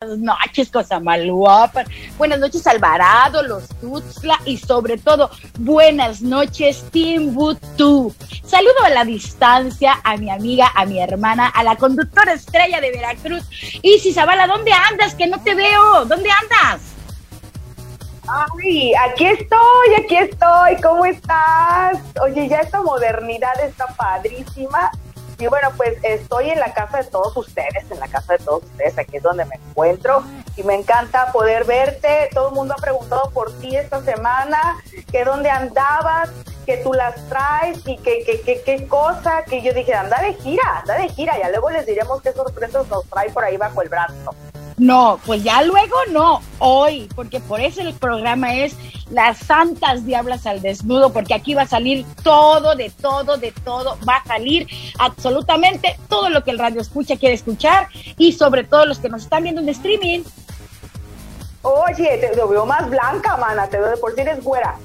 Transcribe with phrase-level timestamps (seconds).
[0.00, 1.84] noches, cosa maluapa.
[2.16, 8.10] Buenas noches, Alvarado, los Tuxtla y sobre todo, buenas noches, Timbuktu.
[8.42, 12.92] Saludo a la distancia a mi amiga, a mi hermana, a la conductora estrella de
[12.92, 13.42] Veracruz.
[13.82, 15.14] Isis Zavala, ¿dónde andas?
[15.14, 16.06] Que no te veo.
[16.06, 16.80] ¿Dónde andas?
[18.26, 20.80] Ay, aquí estoy, aquí estoy.
[20.82, 21.98] ¿Cómo estás?
[22.22, 24.90] Oye, ya esta modernidad está padrísima
[25.40, 28.62] y bueno, pues estoy en la casa de todos ustedes, en la casa de todos
[28.64, 30.22] ustedes, aquí es donde me encuentro
[30.56, 32.28] y me encanta poder verte.
[32.34, 36.30] Todo el mundo ha preguntado por ti esta semana, que dónde andabas,
[36.66, 38.22] que tú las traes y que
[38.64, 42.20] qué cosa, que yo dije, anda de gira, anda de gira, ya luego les diremos
[42.20, 44.34] qué sorpresas nos trae por ahí bajo el brazo.
[44.80, 48.74] No, pues ya luego no, hoy, porque por eso el programa es
[49.10, 53.98] Las Santas Diablas al Desnudo, porque aquí va a salir todo, de todo, de todo,
[54.08, 54.66] va a salir
[54.98, 59.24] absolutamente todo lo que el radio escucha quiere escuchar y sobre todo los que nos
[59.24, 60.20] están viendo en streaming.
[61.60, 64.76] Oye, te veo más blanca, mana, te veo de por si eres güera,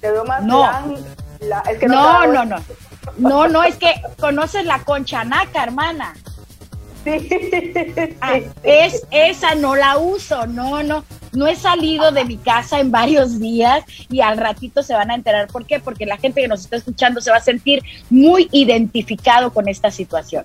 [0.00, 0.84] te veo más blanca.
[1.88, 2.56] no, no, no,
[3.16, 6.14] no, no, es que conoces la conchanaca, hermana.
[8.20, 12.90] Ah, es, esa no la uso, no, no, no he salido de mi casa en
[12.90, 15.48] varios días y al ratito se van a enterar.
[15.48, 15.80] ¿Por qué?
[15.80, 19.90] Porque la gente que nos está escuchando se va a sentir muy identificado con esta
[19.90, 20.44] situación.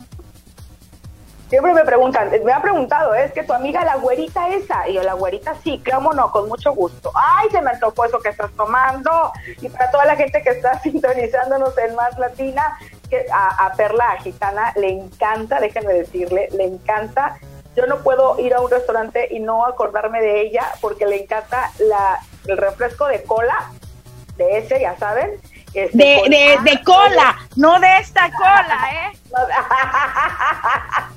[1.49, 4.89] Siempre me preguntan, me han preguntado, ¿es que tu amiga la güerita esa?
[4.89, 7.11] Y yo, la güerita sí, cómo no, con mucho gusto.
[7.13, 9.31] Ay, se me tocó eso que estás tomando.
[9.61, 12.77] Y para toda la gente que está sintonizándonos en Más Latina,
[13.09, 17.37] que a, Perla Gitana le encanta, déjenme decirle, le encanta.
[17.75, 21.71] Yo no puedo ir a un restaurante y no acordarme de ella porque le encanta
[21.79, 23.71] la, el refresco de cola,
[24.37, 25.39] de ese, ya saben.
[25.73, 29.17] Este, de, de, cola, no de esta cola, ¿eh?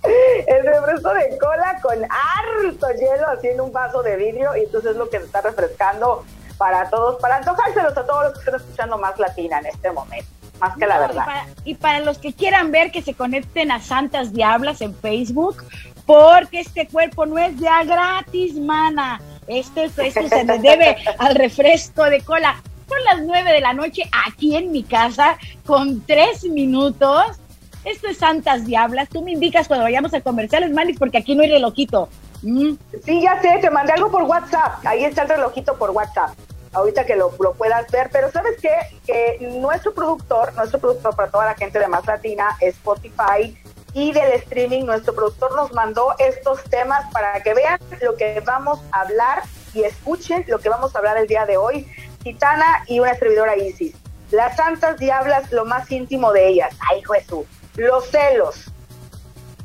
[0.48, 4.90] el refresco de cola con harto hielo así en un vaso de vidrio y entonces
[4.92, 6.24] es lo que se está refrescando
[6.56, 10.37] para todos, para antojárselos a todos los que están escuchando más latina en este momento
[10.60, 11.26] más que la verdad.
[11.64, 15.64] Y para, los que quieran ver que se conecten a Santas Diablas en Facebook,
[16.06, 19.20] porque este cuerpo no es ya gratis, mana.
[19.46, 22.62] Este, esto se le debe al refresco de cola.
[22.88, 25.36] Son las nueve de la noche aquí en mi casa
[25.66, 27.38] con tres minutos.
[27.84, 29.08] Esto es Santas Diablas.
[29.08, 32.08] Tú me indicas cuando vayamos a comerciales, Malis, porque aquí no hay relojito.
[32.42, 32.72] Mm.
[33.04, 34.84] Sí, ya sé, te mandé algo por WhatsApp.
[34.86, 36.30] Ahí está el relojito por WhatsApp
[36.72, 38.74] ahorita que lo, puedas ver, pero ¿sabes qué?
[39.06, 43.56] Que nuestro productor, nuestro productor para toda la gente de Más Latina, Spotify
[43.94, 48.80] y del streaming, nuestro productor nos mandó estos temas para que vean lo que vamos
[48.92, 49.42] a hablar
[49.74, 51.86] y escuchen lo que vamos a hablar el día de hoy.
[52.22, 53.94] Gitana y una servidora Isis.
[54.30, 56.74] Las santas diablas, lo más íntimo de ellas.
[56.90, 57.46] Ay, Jesús.
[57.76, 58.70] Los celos.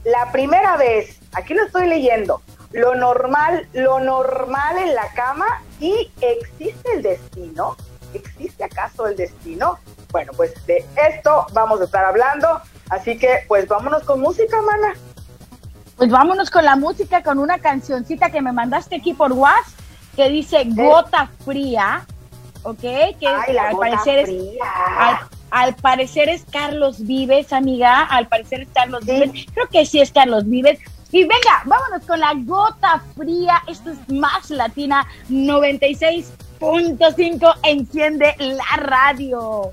[0.03, 2.41] La primera vez, aquí lo estoy leyendo,
[2.73, 5.45] lo normal, lo normal en la cama
[5.79, 7.77] y existe el destino.
[8.13, 9.79] ¿Existe acaso el destino?
[10.11, 14.93] Bueno, pues de esto vamos a estar hablando, así que pues vámonos con música, mana.
[15.97, 19.73] Pues vámonos con la música, con una cancioncita que me mandaste aquí por WhatsApp,
[20.15, 22.05] que dice Gota Fría,
[22.63, 22.79] ¿ok?
[22.79, 24.29] Que al parecer es...
[25.51, 28.01] Al, parecer es Carlos Vives, amiga.
[28.01, 29.45] Al parecer es Carlos Vives.
[29.53, 30.79] Creo que sí es Carlos Vives.
[31.13, 33.61] Y venga, vámonos con la gota fría.
[33.67, 37.53] Esto es más latina 96.5.
[37.61, 39.71] Enciende la radio.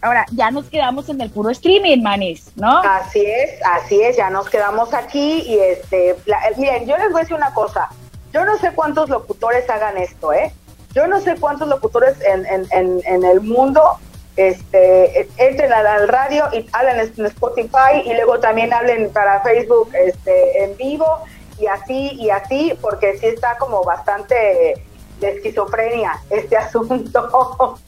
[0.00, 2.80] Ahora, ya nos quedamos en el puro streaming, manis, ¿no?
[2.80, 6.16] Así es, así es, ya nos quedamos aquí y este,
[6.56, 7.88] miren, yo les voy a decir una cosa,
[8.32, 10.52] yo no sé cuántos locutores hagan esto, ¿eh?
[10.92, 14.00] Yo no sé cuántos locutores en, en, en, en el mundo
[14.36, 20.64] este, entren al radio y hablen en Spotify y luego también hablen para Facebook este,
[20.64, 21.18] en vivo
[21.58, 24.82] y así y así, porque sí está como bastante
[25.20, 27.78] de esquizofrenia este asunto.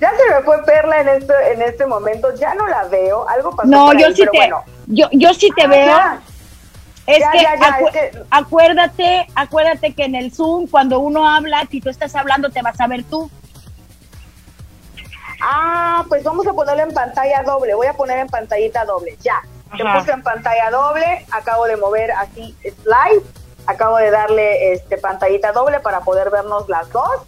[0.00, 3.54] ya se me fue Perla en este, en este momento, ya no la veo, algo
[3.54, 3.68] pasó.
[3.68, 4.50] No, yo, sí te,
[4.86, 5.96] yo, yo sí te ah, veo.
[7.06, 12.50] Es, que, acuérdate, acuérdate que en el Zoom, cuando uno habla, si tú estás hablando,
[12.50, 13.30] te vas a ver tú.
[15.40, 17.74] Ah, pues vamos a ponerlo en pantalla doble.
[17.74, 19.16] Voy a poner en pantallita doble.
[19.22, 19.40] Ya.
[19.76, 21.26] Te puse en pantalla doble.
[21.30, 23.22] Acabo de mover aquí slide.
[23.66, 27.22] Acabo de darle este pantallita doble para poder vernos las dos.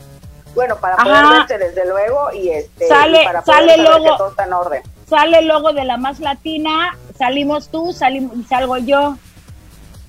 [0.55, 4.45] Bueno, para poder verte desde luego y este sale, para sale el logo, todo está
[4.45, 4.83] en orden.
[5.09, 9.17] Sale el logo de la más latina, salimos tú, salimos y salgo yo.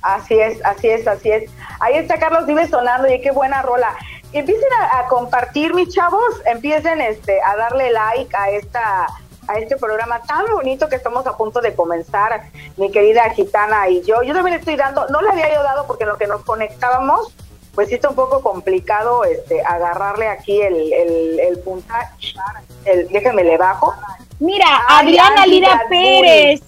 [0.01, 1.49] Así es, así es, así es.
[1.79, 3.95] Ahí está Carlos Vive sonando y qué buena rola
[4.33, 9.07] empiecen a, compartir, mis chavos, empiecen este, a darle like a esta,
[9.47, 14.01] a este programa tan bonito que estamos a punto de comenzar, mi querida gitana y
[14.03, 14.23] yo.
[14.23, 17.33] Yo también estoy dando, no le había yo dado porque en lo que nos conectábamos,
[17.75, 22.13] pues sí está un poco complicado este agarrarle aquí el, el, el puntaje.
[22.85, 23.93] El, déjenme le bajo.
[24.39, 26.61] Mira, Adriana Lira Pérez.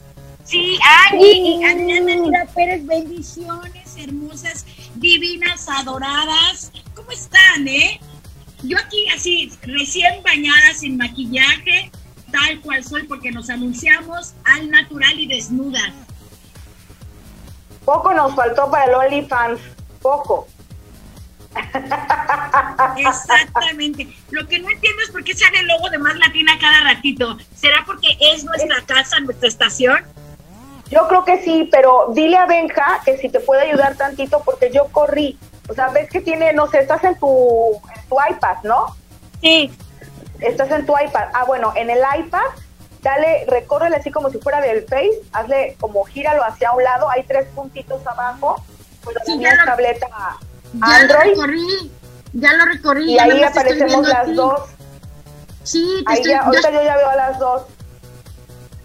[0.43, 0.77] Sí,
[1.11, 4.65] Angie, Adriana Lira Pérez, bendiciones hermosas,
[4.95, 6.71] divinas, adoradas.
[7.05, 7.99] ¿Cómo están, eh?
[8.63, 11.91] Yo aquí así, recién bañada, sin maquillaje,
[12.31, 15.93] tal cual soy, porque nos anunciamos al natural y desnudas.
[17.83, 19.61] Poco nos faltó para el OnlyFans,
[20.01, 20.47] poco.
[22.97, 24.11] Exactamente.
[24.31, 27.37] Lo que no entiendo es por qué sale el logo de Más Latina cada ratito.
[27.53, 29.99] ¿Será porque es nuestra casa, nuestra estación?
[30.89, 34.71] Yo creo que sí, pero dile a Benja que si te puede ayudar tantito porque
[34.73, 35.37] yo corrí.
[35.67, 38.95] O sea, ves que tiene, no sé, estás en tu, tu iPad, ¿no?
[39.41, 39.71] Sí.
[40.39, 41.29] Estás en tu iPad.
[41.33, 42.45] Ah, bueno, en el iPad,
[43.01, 47.23] dale, recórrele así como si fuera del Face, hazle como gíralo hacia un lado, hay
[47.23, 48.63] tres puntitos abajo,
[49.03, 50.37] pues sí, la tableta ya
[50.81, 51.35] Android.
[51.35, 51.91] Lo recorrí,
[52.33, 53.13] ya lo recorrí.
[53.13, 54.61] Y ahí aparecemos las dos.
[55.63, 57.63] Sí, te ahí ya, ahorita yo, ya veo a las dos.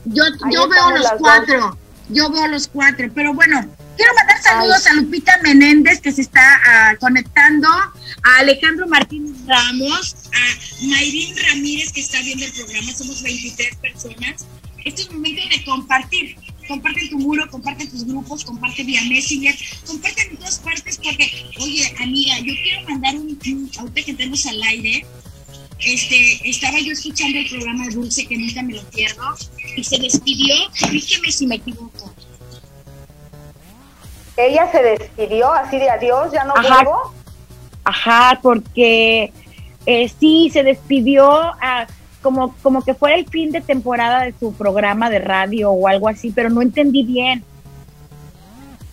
[0.05, 1.77] Yo, yo veo los cuatro.
[2.09, 3.09] Yo veo los cuatro.
[3.15, 3.67] Pero bueno,
[4.01, 10.17] quiero mandar saludos a Lupita Menéndez, que se está uh, conectando, a Alejandro Martínez Ramos,
[10.33, 12.93] a Mayrín Ramírez, que está viendo el programa.
[12.95, 14.47] Somos 23 personas.
[14.87, 16.37] Este es momento de compartir
[16.67, 19.55] comparte tu muro, comparte tus grupos, comparte vía Messenger,
[19.87, 24.47] comparte en todas partes porque, oye, amiga, yo quiero mandar un, un ahorita que tenemos
[24.47, 25.05] al aire,
[25.81, 29.37] este, estaba yo escuchando el programa Dulce, que nunca me lo pierdo,
[29.77, 30.55] y se despidió,
[30.93, 32.15] dígame si me equivoco.
[34.47, 36.85] Ella se despidió así de adiós, ya no Ajá.
[37.85, 39.33] Ajá, porque
[39.87, 41.87] eh, sí, se despidió a
[42.23, 46.09] como, como que fuera el fin de temporada de su programa de radio o algo
[46.09, 47.45] así, pero no entendí bien.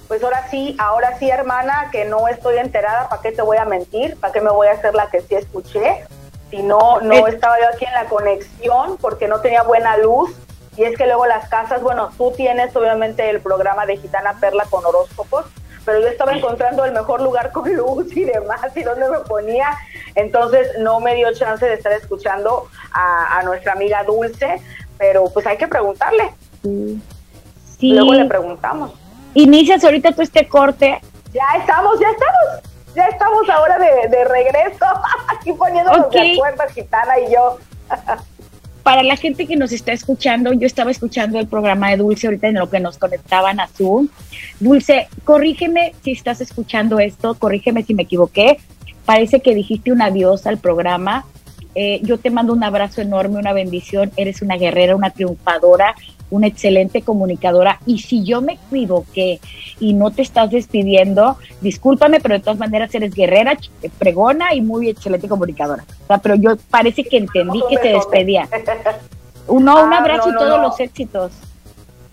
[0.07, 3.65] Pues ahora sí, ahora sí, hermana, que no estoy enterada, ¿para qué te voy a
[3.65, 4.15] mentir?
[4.17, 6.05] ¿Para qué me voy a hacer la que sí escuché?
[6.49, 10.31] Si no, no estaba yo aquí en la conexión porque no tenía buena luz.
[10.77, 14.65] Y es que luego las casas, bueno, tú tienes obviamente el programa de Gitana Perla
[14.69, 15.45] con horóscopos,
[15.83, 19.69] pero yo estaba encontrando el mejor lugar con luz y demás y dónde me ponía.
[20.13, 24.61] Entonces no me dio chance de estar escuchando a, nuestra amiga Dulce,
[24.99, 26.31] pero pues hay que preguntarle.
[26.61, 27.93] Sí.
[27.93, 28.93] Luego le preguntamos.
[29.33, 31.01] Inicias ahorita tú este corte.
[31.33, 32.67] Ya estamos, ya estamos.
[32.93, 34.85] Ya estamos ahora de, regreso,
[35.27, 37.57] aquí poniéndonos de acuerdo, Gitana y yo.
[38.87, 42.47] para la gente que nos está escuchando, yo estaba escuchando el programa de Dulce ahorita
[42.47, 44.07] en lo que nos conectaban a Zoom.
[44.61, 48.59] Dulce, corrígeme si estás escuchando esto, corrígeme si me equivoqué.
[49.03, 51.25] Parece que dijiste un adiós al programa.
[51.75, 54.09] Eh, yo te mando un abrazo enorme, una bendición.
[54.15, 55.93] Eres una guerrera, una triunfadora,
[56.29, 57.79] una excelente comunicadora.
[57.85, 59.39] Y si yo me equivoqué
[59.79, 63.57] y no te estás despidiendo, discúlpame, pero de todas maneras eres guerrera,
[63.97, 65.83] pregona y muy excelente comunicadora.
[66.03, 68.47] O sea, pero yo parece que entendí que se despedía.
[69.47, 71.31] Uno, un ah, abrazo y todos los éxitos.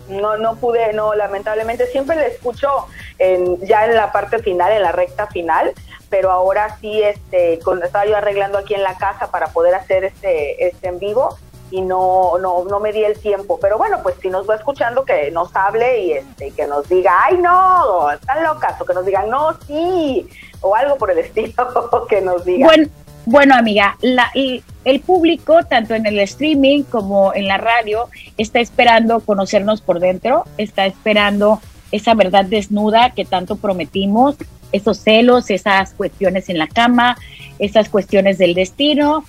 [0.07, 2.69] No, no pude, no, lamentablemente siempre le escucho
[3.17, 5.73] en, ya en la parte final, en la recta final,
[6.09, 10.03] pero ahora sí, este, cuando estaba yo arreglando aquí en la casa para poder hacer
[10.03, 11.37] este, este en vivo,
[11.75, 13.59] y no, no, no me di el tiempo.
[13.61, 17.11] Pero bueno, pues si nos va escuchando, que nos hable y este, que nos diga,
[17.25, 20.25] ay no, están locas, o que nos digan, no, sí,
[20.61, 22.65] o algo por el estilo, que nos diga.
[22.65, 22.87] Bueno,
[23.25, 28.61] bueno amiga, la, el, el público, tanto en el streaming como en la radio, está
[28.61, 31.59] esperando conocernos por dentro, está esperando
[31.91, 34.37] esa verdad desnuda que tanto prometimos,
[34.71, 37.17] esos celos, esas cuestiones en la cama,
[37.59, 39.25] esas cuestiones del destino,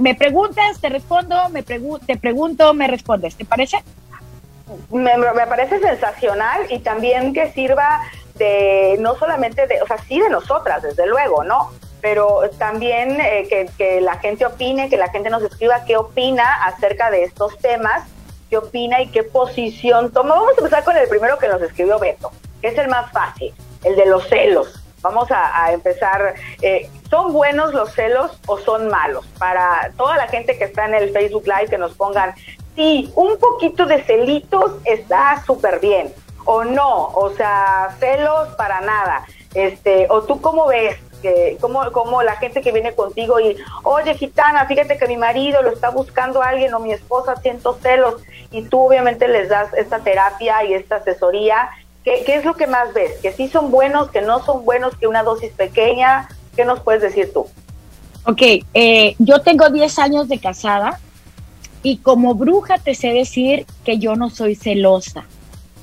[0.00, 3.36] me preguntas, te respondo, me te pregunto, me respondes.
[3.36, 3.82] ¿Te parece?
[4.90, 8.00] Me, me, parece sensacional y también que sirva
[8.36, 11.70] de, no solamente de, o sea, sí de nosotras, desde luego, ¿no?
[12.00, 16.64] Pero también eh, que, que la gente opine, que la gente nos escriba qué opina
[16.64, 18.04] acerca de estos temas,
[18.50, 20.34] qué opina y qué posición toma.
[20.34, 23.54] Vamos a empezar con el primero que nos escribió Beto, que es el más fácil,
[23.84, 24.83] el de los celos.
[25.04, 26.34] Vamos a, empezar.
[26.62, 29.26] Eh, ¿Son buenos los celos o son malos?
[29.38, 32.34] Para toda la gente que está en el Facebook Live, que nos pongan,
[32.74, 36.10] sí, un poquito de celitos está súper bien.
[36.46, 39.26] O no, o sea, celos para nada.
[39.52, 44.14] Este, o tú cómo ves, que, como, como la gente que viene contigo y, oye,
[44.14, 48.62] gitana, fíjate que mi marido lo está buscando alguien o mi esposa siento celos y
[48.62, 51.70] tú obviamente les das esta terapia y esta asesoría
[52.04, 53.12] ¿Qué, es lo que más ves?
[53.22, 56.28] ¿Que sí son buenos, que no son buenos, que una dosis pequeña?
[56.54, 57.46] ¿Qué nos puedes decir tú?
[58.26, 58.42] Ok,
[58.74, 60.98] eh, yo tengo 10 años de casada
[61.82, 65.24] Y como bruja te sé decir que yo no soy celosa.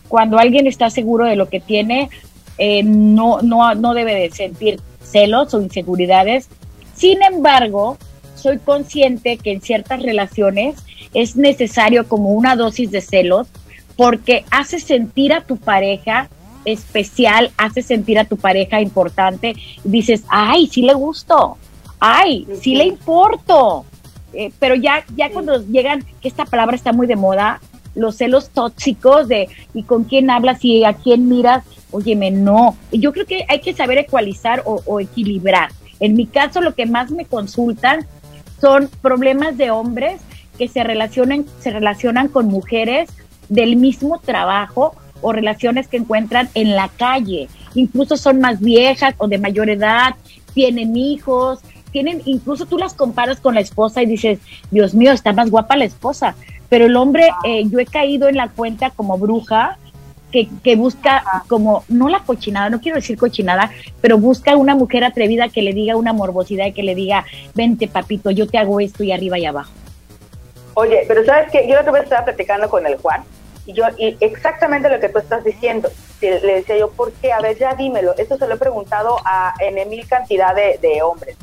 [0.08, 2.10] Cuando alguien está seguro de lo que tiene,
[2.58, 6.50] eh, no, no, no debe de sentir celos o inseguridades.
[6.96, 7.98] Sin embargo,
[8.36, 10.76] soy consciente que en ciertas relaciones
[11.14, 13.48] es necesario como una dosis de celos
[13.96, 16.30] porque hace sentir a tu pareja
[16.66, 19.56] especial, hace sentir a tu pareja importante.
[19.84, 21.58] Dices, ay, sí le gusto,
[22.00, 23.86] ay, sí le importo.
[24.34, 27.60] Eh, pero ya, ya cuando llegan, que esta palabra está muy de moda,
[27.96, 32.78] los celos tóxicos de y con quién hablas y a quién miras, óyeme, no.
[32.92, 35.72] Yo creo que hay que saber ecualizar o, o equilibrar.
[36.00, 38.08] En mi caso, lo que más me consultan
[38.62, 40.22] son problemas de hombres
[40.58, 43.10] que se relacionan, se relacionan con mujeres
[43.52, 47.50] del mismo trabajo o relaciones que encuentran en la calle.
[47.76, 50.16] Incluso son más viejas o de mayor edad,
[50.54, 51.60] tienen hijos,
[51.92, 54.40] tienen, incluso tú las comparas con la esposa y dices,
[54.72, 56.36] Dios mío, está más guapa la esposa.
[56.70, 59.78] Pero el hombre, eh, yo he caído en la cuenta como bruja,
[60.32, 65.04] que, que, busca como, no la cochinada, no quiero decir cochinada, pero busca una mujer
[65.04, 68.80] atrevida que le diga una morbosidad y que le diga, vente papito, yo te hago
[68.80, 69.74] esto y arriba y abajo.
[70.76, 73.26] Oye, pero sabes que yo la otra vez estaba platicando con el Juan
[73.74, 75.90] yo, y exactamente lo que tú estás diciendo,
[76.22, 77.32] le decía yo, ¿por qué?
[77.32, 78.16] A ver, ya dímelo.
[78.18, 81.36] Esto se lo he preguntado a, en mil cantidad de, hombres.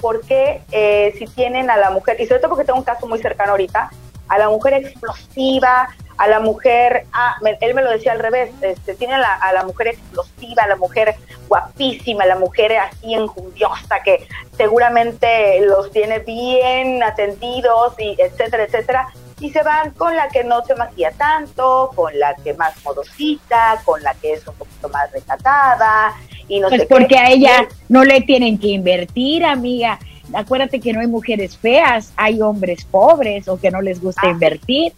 [0.00, 3.06] ¿Por qué eh, si tienen a la mujer, y sobre todo porque tengo un caso
[3.06, 3.90] muy cercano ahorita,
[4.28, 8.94] a la mujer explosiva, a la mujer, ah, él me lo decía al revés, este,
[8.94, 11.14] tiene a la, a la, mujer explosiva, a la mujer
[11.48, 14.26] guapísima, la mujer así enjundiosa que
[14.56, 19.08] seguramente los tiene bien atendidos y etcétera, etcétera,
[19.40, 23.80] y se van con la que no se maquilla tanto, con la que más modosita,
[23.84, 26.14] con la que es un poquito más recatada
[26.48, 29.98] y no pues sé porque a ella no le tienen que invertir, amiga.
[30.32, 34.30] Acuérdate que no hay mujeres feas, hay hombres pobres o que no les gusta ah.
[34.30, 34.92] invertir.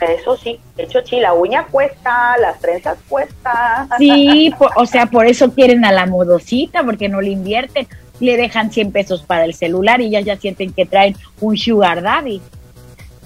[0.00, 3.88] Eso sí, de hecho sí, la uña cuesta, las trenzas cuestan.
[3.98, 7.86] Sí, o sea, por eso quieren a la modosita, porque no le invierten,
[8.18, 12.02] le dejan 100 pesos para el celular y ya ya sienten que traen un sugar
[12.02, 12.40] daddy.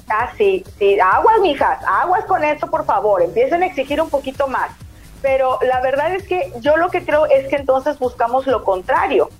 [0.09, 4.47] Ah, sí, sí, aguas, mijas, aguas con eso, por favor, empiecen a exigir un poquito
[4.49, 4.71] más.
[5.23, 9.31] Pero la verdad es que yo lo que creo es que entonces buscamos lo contrario.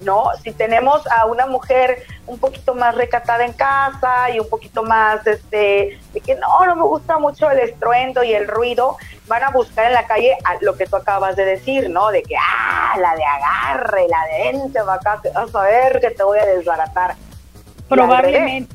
[0.00, 0.24] ¿no?
[0.42, 5.26] Si tenemos a una mujer un poquito más recatada en casa y un poquito más,
[5.26, 8.96] este, de que no, no me gusta mucho el estruendo y el ruido,
[9.26, 12.10] van a buscar en la calle lo que tú acabas de decir, ¿no?
[12.10, 16.22] De que, ah, la de agarre, la de ente, acá, vas a ver que te
[16.22, 17.14] voy a desbaratar.
[17.88, 18.74] Probablemente,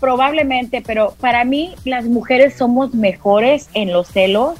[0.00, 4.58] probablemente, pero para mí las mujeres somos mejores en los celos,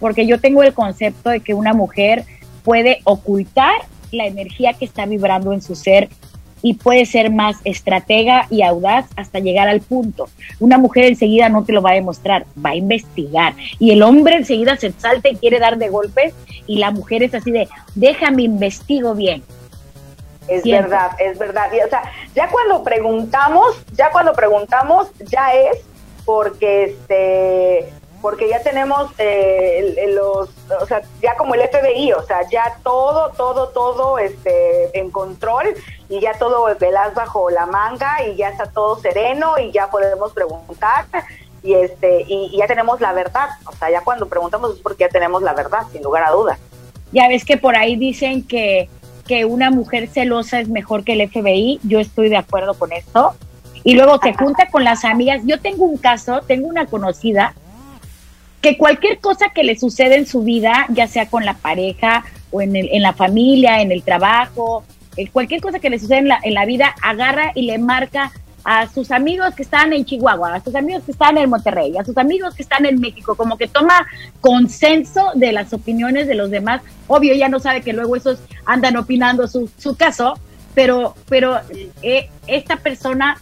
[0.00, 2.24] porque yo tengo el concepto de que una mujer
[2.62, 3.74] puede ocultar
[4.12, 6.08] la energía que está vibrando en su ser
[6.62, 10.28] y puede ser más estratega y audaz hasta llegar al punto.
[10.58, 13.54] Una mujer enseguida no te lo va a demostrar, va a investigar.
[13.78, 16.34] Y el hombre enseguida se salta y quiere dar de golpes
[16.66, 19.42] y la mujer es así de, déjame investigo bien.
[20.48, 21.70] Es verdad, es verdad.
[21.84, 22.02] o sea,
[22.34, 25.80] ya cuando preguntamos, ya cuando preguntamos, ya es
[26.24, 30.48] porque este porque ya tenemos eh, los,
[30.80, 35.74] o sea, ya como el FBI, o sea, ya todo, todo, todo este, en control
[36.08, 40.32] y ya todo velas bajo la manga y ya está todo sereno y ya podemos
[40.32, 41.04] preguntar
[41.62, 45.08] y este y, ya tenemos la verdad, o sea, ya cuando preguntamos es porque ya
[45.08, 46.58] tenemos la verdad, sin lugar a dudas.
[47.12, 48.88] Ya ves que por ahí dicen que,
[49.26, 53.34] que una mujer celosa es mejor que el FBI, yo estoy de acuerdo con esto.
[53.84, 55.42] Y luego se junta con las amigas.
[55.44, 57.54] Yo tengo un caso, tengo una conocida
[58.60, 62.60] que cualquier cosa que le sucede en su vida, ya sea con la pareja o
[62.62, 64.82] en, el, en la familia, en el trabajo,
[65.16, 68.32] eh, cualquier cosa que le sucede en la, en la vida, agarra y le marca
[68.68, 72.04] a sus amigos que están en Chihuahua, a sus amigos que están en Monterrey, a
[72.04, 74.04] sus amigos que están en México, como que toma
[74.40, 76.82] consenso de las opiniones de los demás.
[77.06, 80.36] Obvio, ya no sabe que luego esos andan opinando su, su caso,
[80.74, 81.60] pero, pero
[82.02, 83.40] eh, esta persona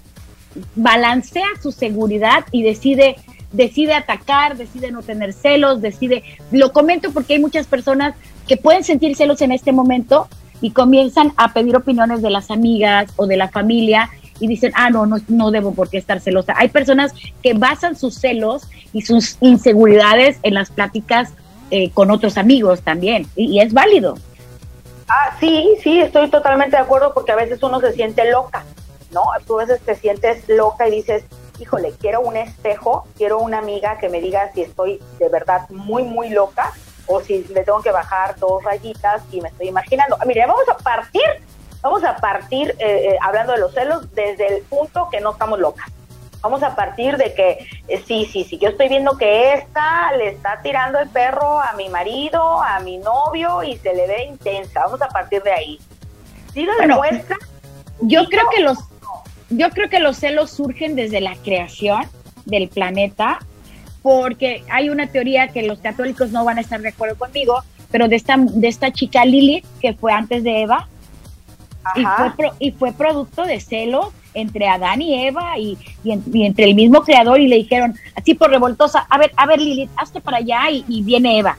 [0.77, 3.17] balancea su seguridad y decide
[3.51, 8.15] decide atacar, decide no tener celos, decide, lo comento porque hay muchas personas
[8.49, 10.29] que pueden sentir celos en este momento
[10.61, 14.11] y comienzan a pedir opiniones de las amigas o de la familia
[14.41, 16.55] y dicen, ah, no, no, no debo por qué estar celosa.
[16.57, 17.13] Hay personas
[17.43, 21.33] que basan sus celos y sus inseguridades en las pláticas
[21.71, 24.17] eh, con otros amigos también, y, y es válido.
[25.09, 28.65] Ah, sí, sí, estoy totalmente de acuerdo porque a veces uno se siente loca,
[29.11, 29.23] ¿no?
[29.47, 31.25] Tú a veces te sientes loca y dices,
[31.59, 36.03] híjole, quiero un espejo, quiero una amiga que me diga si estoy de verdad muy,
[36.03, 36.73] muy loca
[37.07, 40.17] o si le tengo que bajar dos rayitas y me estoy imaginando.
[40.21, 41.23] Ah, mire, vamos a partir,
[41.85, 45.61] vamos a partir eh, eh, hablando de los celos desde el punto que no estamos
[45.61, 45.87] locas.
[46.41, 50.29] Vamos a partir de que, eh, sí, sí, sí, yo estoy viendo que esta le
[50.29, 54.81] está tirando el perro a mi marido, a mi novio y se le ve intensa.
[54.81, 55.79] Vamos a partir de ahí.
[56.55, 57.37] ¿Sí lo demuestra?
[58.01, 58.79] Yo creo que los,
[59.51, 62.07] yo creo que los celos surgen desde la creación
[62.47, 63.41] del planeta,
[64.03, 68.09] porque hay una teoría que los católicos no van a estar de acuerdo conmigo, pero
[68.09, 70.89] de esta, de esta chica Lilith, que fue antes de Eva,
[71.95, 72.05] y
[72.37, 77.41] fue, y fue producto de celos entre Adán y Eva y, entre el mismo creador
[77.41, 81.03] y le dijeron así por revoltosa, a ver, a ver Lilith, hazte para allá y,
[81.03, 81.57] viene Eva.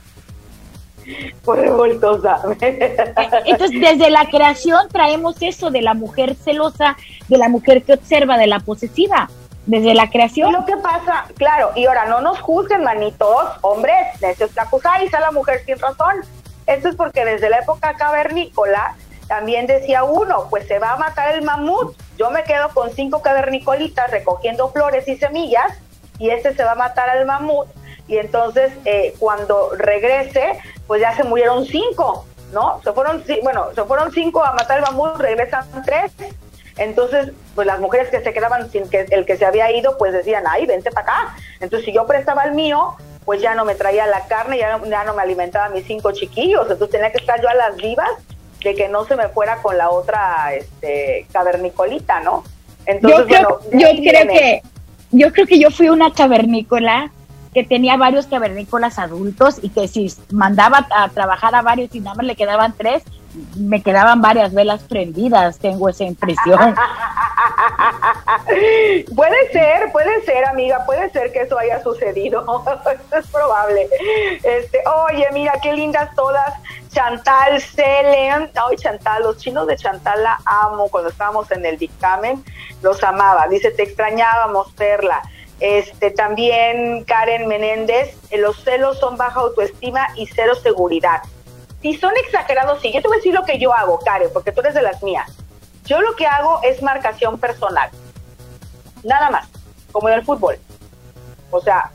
[1.44, 2.40] Por revoltosa.
[3.44, 6.96] Entonces, desde la creación traemos eso de la mujer celosa,
[7.28, 9.30] de la mujer que observa, de la posesiva,
[9.66, 10.52] desde la creación.
[10.52, 15.20] lo que pasa, claro, y ahora no nos juzguen, manitos, hombres, necios que acusáis a
[15.20, 16.16] la mujer sin razón.
[16.66, 18.96] Esto es porque desde la época cavernícola
[19.28, 21.96] también decía uno, pues se va a matar el mamut.
[22.16, 25.72] Yo me quedo con cinco cavernicolitas recogiendo flores y semillas
[26.18, 27.68] y este se va a matar al mamut.
[28.08, 32.80] Y entonces eh, cuando regrese, pues ya se murieron cinco, ¿no?
[32.84, 36.12] Se fueron, bueno, se fueron cinco a matar al mamut, regresan tres.
[36.78, 40.12] Entonces, pues las mujeres que se quedaban sin que el que se había ido, pues
[40.12, 41.36] decían, ay, vente para acá.
[41.58, 45.04] Entonces, si yo prestaba el mío, pues ya no me traía la carne, ya ya
[45.04, 46.62] no me alimentaba a mis cinco chiquillos.
[46.70, 48.10] Entonces tenía que estar yo a las vivas
[48.66, 52.42] de que no se me fuera con la otra este, cavernicolita, ¿no?
[52.84, 54.62] Entonces, yo creo, yo creo que
[55.12, 57.12] yo creo que yo fui una cavernícola
[57.54, 62.16] que tenía varios cavernícolas adultos y que si mandaba a trabajar a varios y nada
[62.16, 63.02] más le quedaban tres,
[63.56, 66.74] me quedaban varias velas prendidas, tengo esa impresión.
[69.14, 72.44] puede ser, puede ser, amiga, puede ser que eso haya sucedido,
[73.16, 73.88] es probable.
[74.42, 76.54] Este, oye, mira, qué lindas todas.
[76.90, 82.42] Chantal, Celen, ay Chantal, los chinos de Chantal la amo cuando estábamos en el dictamen,
[82.82, 83.48] los amaba.
[83.48, 85.22] Dice, te extrañábamos, Perla.
[85.60, 91.22] Este, también Karen Menéndez, los celos son baja autoestima y cero seguridad
[91.86, 92.90] si son exagerados, sí.
[92.92, 95.04] Yo te voy a decir lo que yo hago, Karen, porque tú eres de las
[95.04, 95.30] mías.
[95.84, 97.90] Yo lo que hago es marcación personal.
[99.04, 99.48] Nada más,
[99.92, 100.58] como en el fútbol.
[101.52, 101.92] O sea,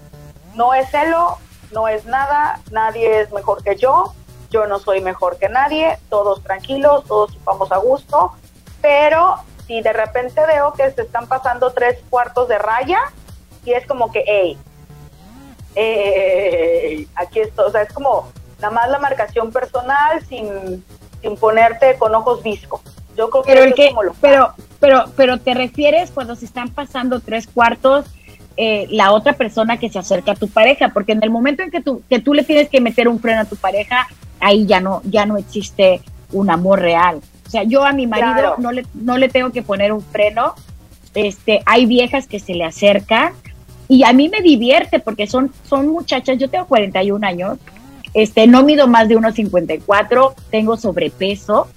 [0.55, 1.39] no es celo,
[1.73, 4.13] no es nada, nadie es mejor que yo,
[4.49, 8.31] yo no soy mejor que nadie, todos tranquilos, todos vamos a gusto,
[8.81, 9.35] pero
[9.67, 12.99] si de repente veo que se están pasando tres cuartos de raya,
[13.65, 14.57] y es como que, hey,
[15.75, 20.83] hey, aquí esto, o sea, es como, nada más la marcación personal sin,
[21.21, 22.81] sin ponerte con ojos visco.
[23.17, 27.19] Yo creo que, pero el que pero, pero, pero te refieres cuando se están pasando
[27.19, 28.05] tres cuartos
[28.57, 31.71] eh, la otra persona que se acerca a tu pareja, porque en el momento en
[31.71, 34.07] que tú, que tú le tienes que meter un freno a tu pareja,
[34.39, 37.21] ahí ya no, ya no existe un amor real.
[37.47, 40.53] O sea, yo a mi marido no, le, no le tengo que poner un freno.
[41.13, 43.33] Este, hay viejas que se le acercan
[43.87, 47.57] y a mí me divierte porque son, son muchachas, yo tengo 41 años,
[48.13, 51.67] este, no mido más de 1,54, tengo sobrepeso,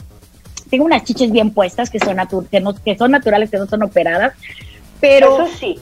[0.71, 2.17] tengo unas chiches bien puestas que son,
[2.51, 4.35] que, no, que son naturales, que no son operadas,
[5.01, 5.47] pero...
[5.47, 5.79] Eso sí.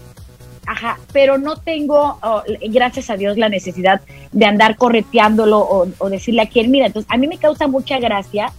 [0.65, 6.43] Ajá, pero no tengo, oh, gracias a Dios, la necesidad de andar correteándolo o, decirle
[6.43, 8.53] a quién, mira, entonces a mí me causa mucha gracia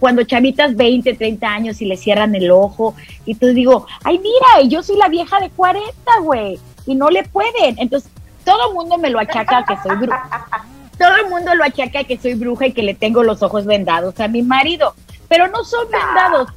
[0.00, 4.68] cuando chavitas 20, 30 años y le cierran el ojo y tú digo, ay, mira,
[4.68, 7.78] yo soy la vieja de 40, güey, y no le pueden.
[7.78, 8.10] Entonces,
[8.44, 9.96] todo el mundo me lo achaca que soy
[10.98, 14.18] todo el mundo lo achaca que soy bruja y que le tengo los ojos vendados
[14.20, 14.94] a mi marido,
[15.28, 16.48] pero no son vendados.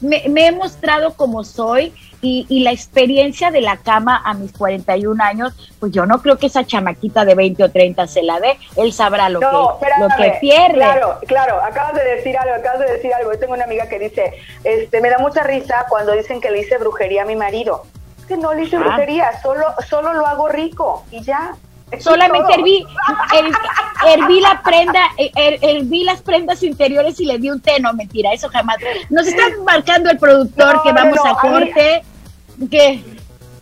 [0.00, 5.54] Me, he mostrado como soy y, la experiencia de la cama a mis 41 años,
[5.78, 8.58] pues yo no creo que esa chamaquita de 20 o 30 se la dé.
[8.76, 10.74] Él sabrá lo, que, lo que pierde.
[10.74, 13.32] Claro, claro, acabas de decir algo, acabas de decir algo.
[13.32, 14.32] Yo tengo una amiga que dice,
[14.64, 17.82] este, me da mucha risa cuando dicen que le hice brujería a mi marido.
[18.26, 18.80] Que no le hice ah.
[18.80, 21.54] brujería, solo, solo lo hago rico y ya.
[22.00, 22.84] Solamente herví,
[24.06, 28.48] herví la prenda, herví las prendas interiores y le di un té, no mentira, eso
[28.48, 28.76] jamás.
[29.10, 32.02] Nos está marcando el productor que vamos a corte,
[32.70, 33.02] que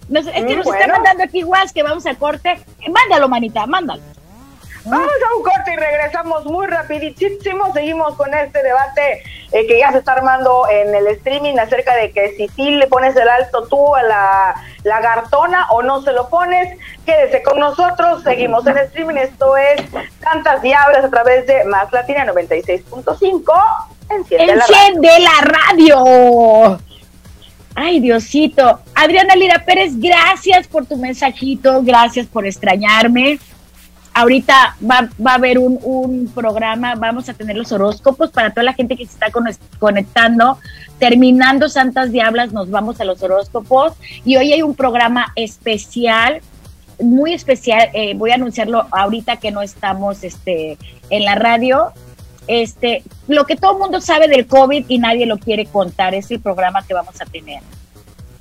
[0.08, 2.58] nos, es que nos está mandando aquí guas que vamos a corte.
[2.88, 4.02] Mándalo, manita, mándalo.
[4.84, 7.72] Vamos a un corte y regresamos muy rapidísimo.
[7.72, 12.10] Seguimos con este debate eh, que ya se está armando en el streaming acerca de
[12.10, 16.28] que si sí le pones el alto tú a la lagartona o no se lo
[16.28, 16.76] pones.
[17.06, 18.22] Quédese con nosotros.
[18.24, 19.16] Seguimos en streaming.
[19.16, 19.82] Esto es
[20.20, 23.42] Tantas Diablas a través de Más Latina 96.5.
[24.10, 26.78] Enciende, Enciende la radio.
[27.74, 28.80] Ay, Diosito.
[28.94, 33.38] Adriana Lira Pérez, gracias por tu mensajito, gracias por extrañarme.
[34.14, 38.64] Ahorita va, va a haber un, un, programa, vamos a tener los horóscopos para toda
[38.64, 39.26] la gente que se está
[39.78, 40.58] conectando.
[40.98, 43.94] Terminando Santas Diablas, nos vamos a los horóscopos
[44.24, 46.40] y hoy hay un programa especial,
[47.00, 47.88] muy especial.
[47.92, 50.78] Eh, voy a anunciarlo ahorita que no estamos este,
[51.10, 51.92] en la radio.
[52.46, 56.30] Este, lo que todo el mundo sabe del COVID y nadie lo quiere contar es
[56.30, 57.62] el programa que vamos a tener.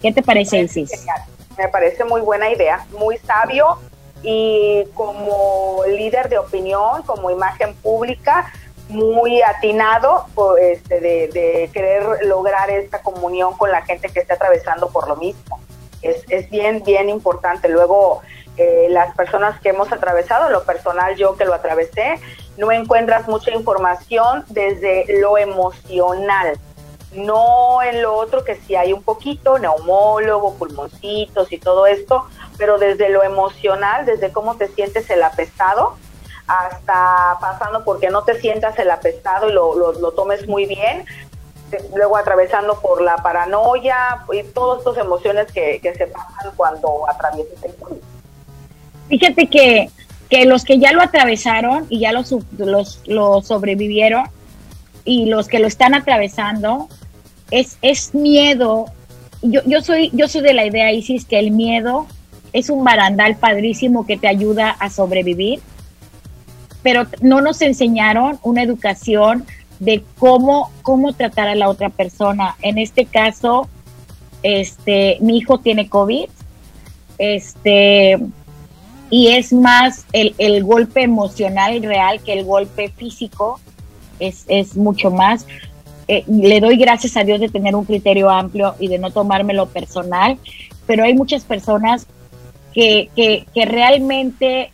[0.01, 0.91] ¿Qué te parece, Isis?
[1.57, 3.77] Me parece muy buena idea, muy sabio
[4.23, 8.51] y como líder de opinión, como imagen pública,
[8.89, 10.25] muy atinado
[10.59, 15.59] este, de, querer lograr esta comunión con la gente que está atravesando por lo mismo.
[16.01, 17.69] Es, es bien, bien importante.
[17.69, 18.21] Luego,
[18.57, 22.19] eh, las personas que hemos atravesado, lo personal yo que lo atravesé,
[22.57, 26.59] no encuentras mucha información desde lo emocional
[27.13, 32.25] no en lo otro que sí hay un poquito, neumólogo, pulmoncitos y todo esto,
[32.57, 35.95] pero desde lo emocional, desde cómo te sientes el apestado,
[36.47, 41.05] hasta pasando porque no te sientas el apestado y lo, lo, tomes muy bien,
[41.95, 47.75] luego atravesando por la paranoia y todas estas emociones que, se pasan cuando atraviesas el
[47.75, 48.01] COVID.
[49.09, 49.89] Fíjate que,
[50.29, 52.23] que los que ya lo atravesaron y ya lo,
[52.57, 54.29] los, lo sobrevivieron
[55.03, 56.87] y los que lo están atravesando,
[57.51, 58.85] es, es miedo.
[59.41, 62.07] Yo, yo, soy, yo soy de la idea, Isis, que el miedo
[62.53, 65.59] es un barandal padrísimo que te ayuda a sobrevivir,
[66.83, 69.45] pero no nos enseñaron una educación
[69.79, 72.55] de cómo, cómo tratar a la otra persona.
[72.61, 73.67] En este caso,
[74.43, 76.29] este, mi hijo tiene COVID,
[77.17, 78.19] este,
[79.09, 83.59] y es más el, el golpe emocional real que el golpe físico,
[84.19, 85.45] es, es mucho más.
[86.11, 89.67] Eh, le doy gracias a Dios de tener un criterio amplio y de no tomármelo
[89.67, 90.37] personal,
[90.85, 92.05] pero hay muchas personas
[92.73, 94.71] que, que, que realmente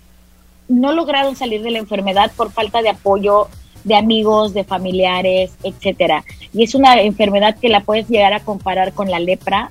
[0.67, 3.49] no lograron salir de la enfermedad por falta de apoyo
[3.83, 6.23] de amigos, de familiares, etcétera.
[6.53, 9.69] Y es una enfermedad que la puedes llegar a comparar con la lepra,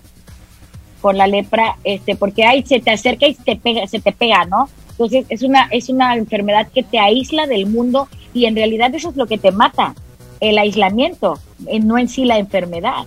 [1.01, 4.45] con la lepra, este, porque ahí se te acerca y te pega, se te pega,
[4.45, 4.69] ¿no?
[4.91, 9.11] Entonces es una, es una enfermedad que te aísla del mundo y en realidad eso
[9.11, 9.97] es lo que te mata
[10.40, 11.38] el aislamiento,
[11.83, 13.07] no en sí la enfermedad.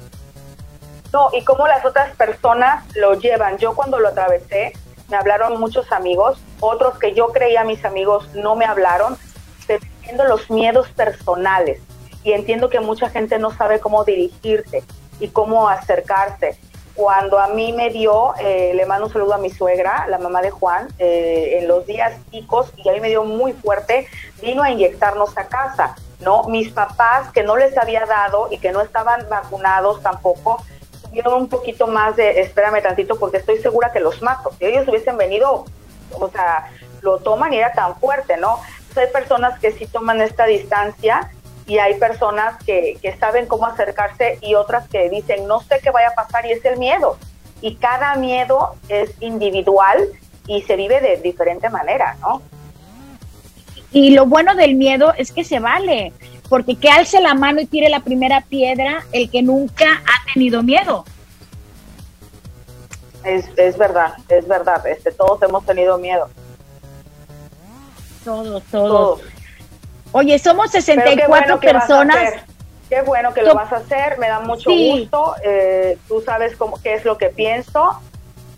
[1.11, 3.57] No, y cómo las otras personas lo llevan.
[3.57, 4.73] Yo cuando lo atravesé,
[5.09, 9.17] me hablaron muchos amigos, otros que yo creía mis amigos no me hablaron,
[9.67, 11.81] entiendo los miedos personales
[12.23, 14.83] y entiendo que mucha gente no sabe cómo dirigirse
[15.19, 16.57] y cómo acercarse.
[16.95, 20.41] Cuando a mí me dio, eh, le mando un saludo a mi suegra, la mamá
[20.41, 24.07] de Juan, eh, en los días picos, y a mí me dio muy fuerte,
[24.41, 26.43] vino a inyectarnos a casa ¿no?
[26.43, 30.63] Mis papás que no les había dado y que no estaban vacunados tampoco,
[31.03, 34.51] tuvieron un poquito más de, espérame tantito porque estoy segura que los mato.
[34.57, 35.65] Si ellos hubiesen venido,
[36.11, 36.69] o sea,
[37.01, 38.59] lo toman y era tan fuerte, ¿no?
[38.95, 41.31] hay personas que sí toman esta distancia
[41.65, 45.91] y hay personas que, que saben cómo acercarse y otras que dicen, no sé qué
[45.91, 47.17] vaya a pasar y es el miedo.
[47.61, 50.09] Y cada miedo es individual
[50.47, 52.41] y se vive de diferente manera, ¿no?
[53.91, 56.13] Y lo bueno del miedo es que se vale,
[56.47, 60.61] porque que alce la mano y tire la primera piedra el que nunca ha tenido
[60.61, 61.05] miedo.
[63.23, 66.29] Es, es verdad, es verdad, este, todos hemos tenido miedo.
[68.23, 69.21] Todos, todos.
[70.11, 72.33] Oye, somos 64 personas.
[72.89, 75.35] Qué bueno que lo vas a hacer, me da mucho gusto.
[75.43, 77.99] Eh, tú sabes cómo, qué es lo que pienso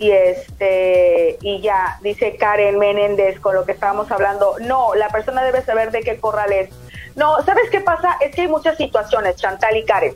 [0.02, 4.56] y este y ya dice Karen Menéndez con lo que estábamos hablando.
[4.60, 6.70] No la persona debe saber de qué corral es.
[7.16, 10.16] No sabes qué pasa es que hay muchas situaciones Chantal y Karen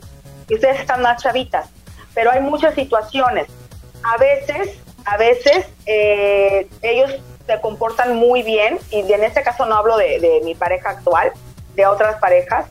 [0.50, 1.68] ustedes están más chavitas
[2.14, 3.46] pero hay muchas situaciones.
[4.02, 7.14] A veces a veces eh, ellos
[7.46, 11.30] se comportan muy bien y en este caso no hablo de, de mi pareja actual
[11.76, 12.66] de otras parejas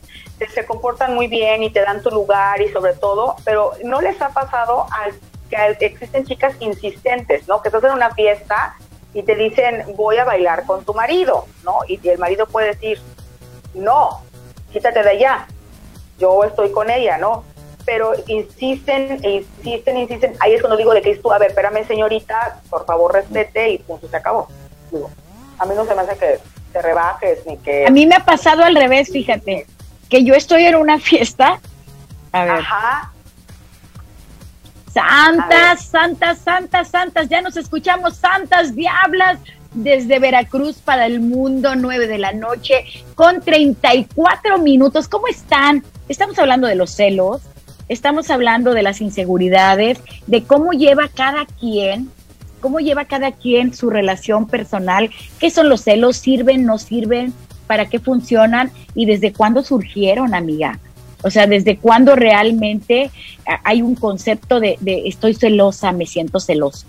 [0.52, 4.20] se comportan muy bien y te dan tu lugar y sobre todo pero no les
[4.20, 5.14] ha pasado al
[5.48, 7.62] que existen chicas insistentes, ¿no?
[7.62, 8.76] Que estás en una fiesta
[9.14, 11.78] y te dicen, voy a bailar con tu marido, ¿no?
[11.88, 13.00] Y el marido puede decir,
[13.74, 14.22] no,
[14.72, 15.46] quítate de allá,
[16.18, 17.44] yo estoy con ella, ¿no?
[17.84, 20.34] Pero insisten, e insisten, insisten.
[20.40, 23.78] Ahí es cuando digo de que tú, a ver, espérame, señorita, por favor, respete y
[23.78, 24.48] punto, se acabó.
[24.90, 25.10] Digo,
[25.58, 26.38] a mí no se me hace que
[26.72, 27.86] te rebajes ni que...
[27.86, 29.66] A mí me ha pasado al revés, fíjate,
[30.10, 31.60] que yo estoy en una fiesta,
[32.32, 33.12] a ver, Ajá.
[34.96, 39.38] Santas, santas, santas, santas, ya nos escuchamos, santas diablas,
[39.74, 45.06] desde Veracruz para el mundo, 9 de la noche, con 34 minutos.
[45.06, 45.84] ¿Cómo están?
[46.08, 47.42] Estamos hablando de los celos,
[47.90, 52.10] estamos hablando de las inseguridades, de cómo lleva cada quien
[52.60, 57.34] cómo lleva cada quien su relación personal, qué son los celos, sirven, no sirven,
[57.66, 60.80] para qué funcionan y desde cuándo surgieron, amiga.
[61.22, 63.10] O sea, desde cuándo realmente
[63.64, 66.86] hay un concepto de, estoy celosa, me siento celoso.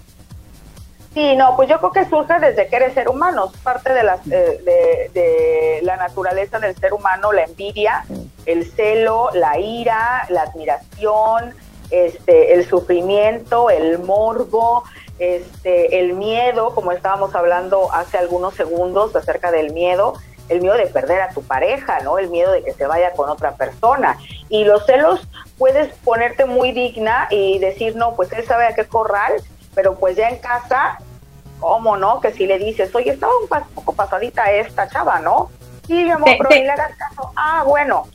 [1.13, 4.03] Sí, no, pues yo creo que surge desde que eres ser humano, es parte de,
[4.03, 8.05] las, eh, de, de, la naturaleza del ser humano, la envidia,
[8.45, 11.55] el celo, la ira, la admiración,
[11.89, 14.83] este, el sufrimiento, el morbo,
[15.19, 20.13] este, el miedo, como estábamos hablando hace algunos segundos acerca del miedo,
[20.49, 22.17] el miedo de perder a tu pareja, ¿no?
[22.17, 24.17] El miedo de que se vaya con otra persona.
[24.49, 28.85] Y los celos puedes ponerte muy digna y decir, no, pues él sabe a qué
[28.85, 29.33] corral,
[29.75, 30.99] pero pues ya en casa,
[31.59, 32.21] ¿cómo no?
[32.21, 35.49] Que si le dices, oye, estaba un poco pasadita esta chava, ¿no?
[35.85, 37.31] Sí, mi amor, pero le hagas caso.
[37.35, 38.07] Ah, bueno,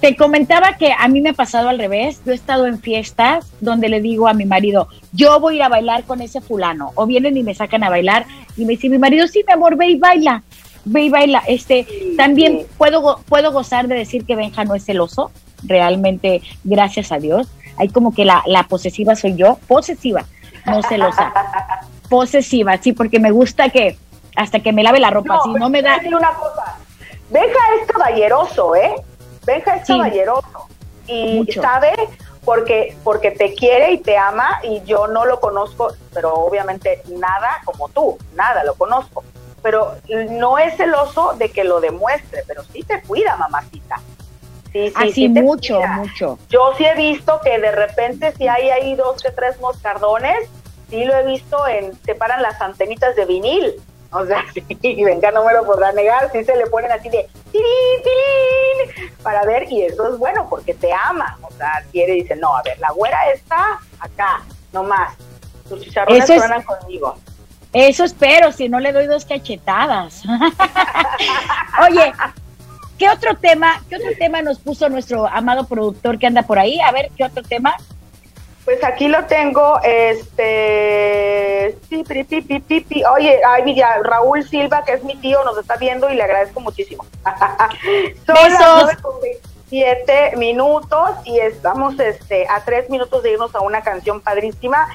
[0.00, 2.20] te comentaba que a mí me ha pasado al revés.
[2.24, 5.62] Yo he estado en fiestas donde le digo a mi marido, yo voy a ir
[5.64, 6.92] a bailar con ese fulano.
[6.94, 8.24] O vienen y me sacan a bailar
[8.56, 10.42] y me dice mi marido, sí, mi amor, ve y baila.
[10.88, 11.42] Ve y baila.
[11.46, 15.30] Este, también puedo, puedo gozar de decir que Benja no es celoso.
[15.64, 17.48] Realmente, gracias a Dios.
[17.76, 19.58] Hay como que la, la posesiva soy yo.
[19.68, 20.24] Posesiva,
[20.66, 21.32] no celosa.
[22.08, 23.96] posesiva, sí, porque me gusta que
[24.34, 25.40] hasta que me lave la ropa.
[25.44, 26.00] si no me da.
[26.06, 26.76] Una cosa.
[27.30, 28.94] Benja es caballeroso, ¿eh?
[29.44, 30.68] Benja es caballeroso
[31.06, 31.92] y sabe
[32.44, 37.60] porque, porque te quiere y te ama y yo no lo conozco, pero obviamente nada
[37.64, 39.24] como tú, nada lo conozco.
[39.62, 39.96] Pero
[40.30, 44.00] no es celoso de que lo demuestre, pero sí te cuida, mamacita.
[44.72, 46.38] Sí, sí, Así mucho, mucho.
[46.48, 50.48] Yo sí he visto que de repente si hay ahí dos que tres moscardones,
[50.90, 53.74] sí lo he visto en, te paran las antenitas de vinil
[54.10, 57.28] o sea, sí, venga, no me lo podrá negar, sí se le ponen así de
[57.52, 62.36] tirín, tirín, para ver, y eso es bueno porque te ama, o sea, quiere, dice,
[62.36, 64.42] no, a ver, la güera está acá,
[64.72, 65.14] no más,
[65.68, 67.16] tus chicharrones suenan conmigo.
[67.72, 70.22] Eso espero, si no le doy dos cachetadas.
[71.88, 72.12] Oye,
[72.98, 76.80] ¿qué otro tema, qué otro tema nos puso nuestro amado productor que anda por ahí?
[76.80, 77.74] A ver, ¿qué otro tema?
[78.64, 84.92] Pues aquí lo tengo, este, sí, pi, pi, pi, oye, ay, mira, Raúl Silva, que
[84.92, 87.06] es mi tío, nos está viendo y le agradezco muchísimo.
[88.26, 88.98] Son las
[89.68, 94.88] siete minutos y estamos este, a tres minutos de irnos a una canción padrísima.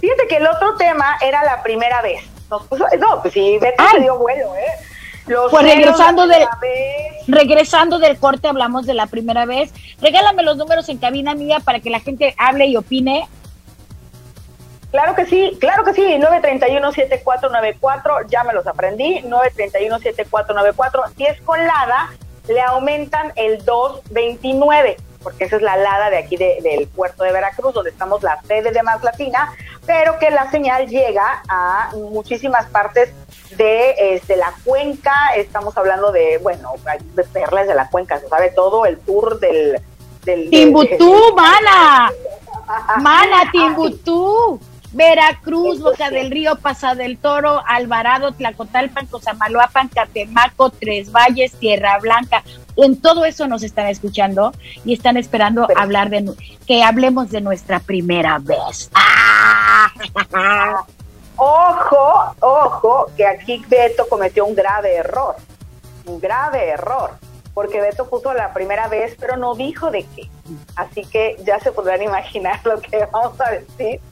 [0.00, 2.22] Fíjate que el otro tema era la primera vez.
[2.50, 4.72] no, pues sí, Beto se dio vuelo, ¿eh?
[5.50, 6.46] pues regresando del,
[7.28, 9.72] regresando del corte hablamos de la primera vez.
[10.00, 13.28] Regálame los números en cabina mía para que la gente hable y opine.
[14.90, 21.12] Claro que sí, claro que sí, 931-7494, ya me los aprendí, 931-7494.
[21.16, 22.10] Si es con LADA,
[22.48, 27.74] le aumentan el 229, porque esa es la LADA de aquí del puerto de Veracruz,
[27.74, 29.52] donde estamos la sede de Más Latina,
[29.86, 33.12] pero que la señal llega a muchísimas partes
[33.56, 36.72] de este, la cuenca, estamos hablando de, bueno,
[37.14, 39.80] de perlas de la cuenca, se sabe todo, el tour del...
[40.24, 42.10] del Timbutú, mana,
[43.00, 44.60] mana, Timbutú.
[44.92, 52.42] Veracruz, Boca del Río, Pasa del Toro, Alvarado, Tlacotalpan, Cosamaloapan, Catemaco, Tres Valles, Tierra Blanca.
[52.76, 54.52] En todo eso nos están escuchando
[54.84, 56.32] y están esperando hablar de
[56.66, 58.90] que hablemos de nuestra primera vez.
[58.94, 59.92] ¡Ah!
[61.42, 65.36] Ojo, ojo, que aquí Beto cometió un grave error,
[66.04, 67.12] un grave error,
[67.54, 70.28] porque Beto puso la primera vez, pero no dijo de qué.
[70.76, 74.02] Así que ya se podrán imaginar lo que vamos a decir.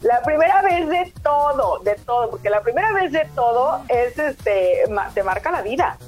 [0.00, 4.84] La primera vez de todo, de todo, porque la primera vez de todo es, este,
[5.14, 5.98] te marca la vida,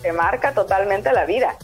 [0.00, 1.56] te marca totalmente la vida.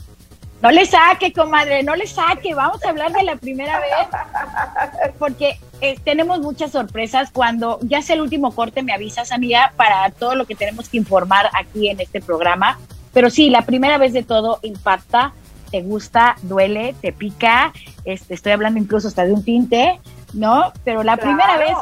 [0.60, 2.52] No le saque, comadre, no le saque.
[2.52, 5.14] Vamos a hablar de la primera vez.
[5.18, 7.30] Porque eh, tenemos muchas sorpresas.
[7.30, 10.96] Cuando ya sea el último corte, me avisas, amiga, para todo lo que tenemos que
[10.96, 12.78] informar aquí en este programa.
[13.12, 15.32] Pero sí, la primera vez de todo impacta,
[15.70, 17.72] te gusta, duele, te pica.
[18.04, 20.00] Este, estoy hablando incluso hasta de un tinte,
[20.32, 20.72] ¿no?
[20.84, 21.76] Pero la primera vez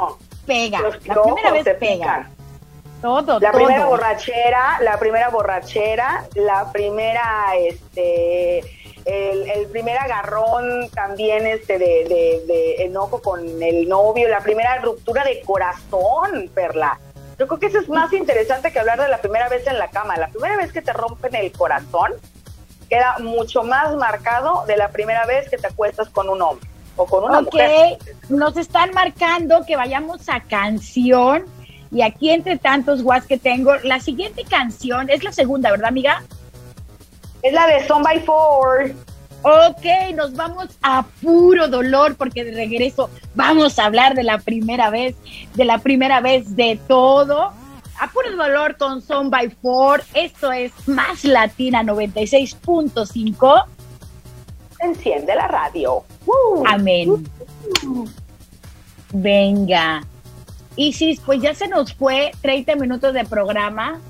[0.47, 0.81] pega.
[0.81, 2.31] la primera vez pega.
[3.03, 8.61] Todo, la primera borrachera, la primera borrachera, la primera, este,
[9.05, 15.43] el, primer agarrón también este de, de, enojo con el novio, la primera ruptura de
[15.43, 16.99] corazón, Perla.
[17.39, 19.89] Yo creo que eso es más interesante que hablar de la primera vez en la
[19.89, 20.17] cama.
[20.17, 22.13] La primera vez que te rompen el corazón
[22.89, 27.07] queda mucho más marcado de la primera vez que te acuestas con un hombre o
[27.07, 27.97] con una okay.
[28.29, 31.45] Nos están marcando que vayamos a canción
[31.91, 36.23] y aquí entre tantos guas que tengo, la siguiente canción es la segunda, ¿verdad, amiga?
[37.43, 38.95] Es la de Son by Four.
[39.43, 44.91] Ok, nos vamos a puro dolor porque de regreso vamos a hablar de la primera
[44.91, 45.15] vez,
[45.55, 47.53] de la primera vez de todo.
[47.99, 50.03] A puro dolor con Son by Four.
[50.15, 53.65] Esto es Más Latina 96.5.
[54.81, 56.05] Enciende la radio.
[56.67, 57.29] Amén.
[59.13, 60.05] Venga.
[60.77, 64.01] Isis, pues ya se nos fue 30 minutos de programa.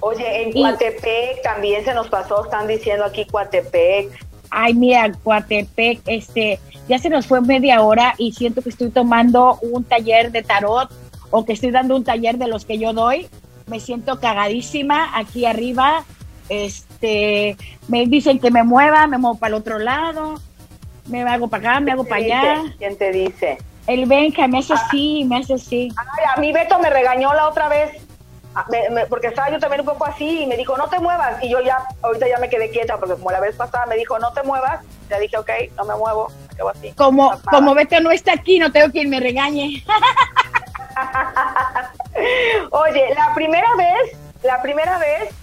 [0.00, 4.10] Oye, en Coatepec también se nos pasó, están diciendo aquí Coatepec.
[4.50, 6.58] Ay, mira, Coatepec, este,
[6.88, 10.90] ya se nos fue media hora y siento que estoy tomando un taller de tarot
[11.30, 13.28] o que estoy dando un taller de los que yo doy.
[13.66, 16.04] Me siento cagadísima aquí arriba.
[16.48, 16.91] Este,
[17.88, 20.40] me dicen que me mueva, me muevo para el otro lado,
[21.06, 22.62] me hago para acá, me hago para allá.
[22.78, 23.58] ¿Quién te dice?
[23.86, 25.88] El Benja me hace así, me hace así.
[25.96, 27.90] Ay, a mí Beto me regañó la otra vez,
[29.08, 31.42] porque estaba yo también un poco así y me dijo, no te muevas.
[31.42, 34.18] Y yo ya, ahorita ya me quedé quieta, porque como la vez pasada me dijo,
[34.18, 36.92] no te muevas, ya dije, ok, no me muevo, me quedo así.
[36.92, 39.82] Como, como Beto no está aquí, no tengo quien me regañe.
[42.70, 45.34] Oye, la primera vez, la primera vez,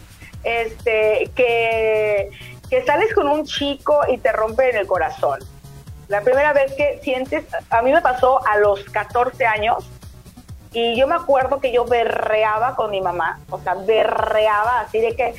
[0.44, 2.30] este, que,
[2.70, 5.40] que sales con un chico y te rompe en el corazón
[6.10, 9.88] la primera vez que sientes, a mí me pasó a los 14 años
[10.74, 15.16] y yo me acuerdo que yo berreaba con mi mamá, o sea, berreaba así de
[15.16, 15.36] que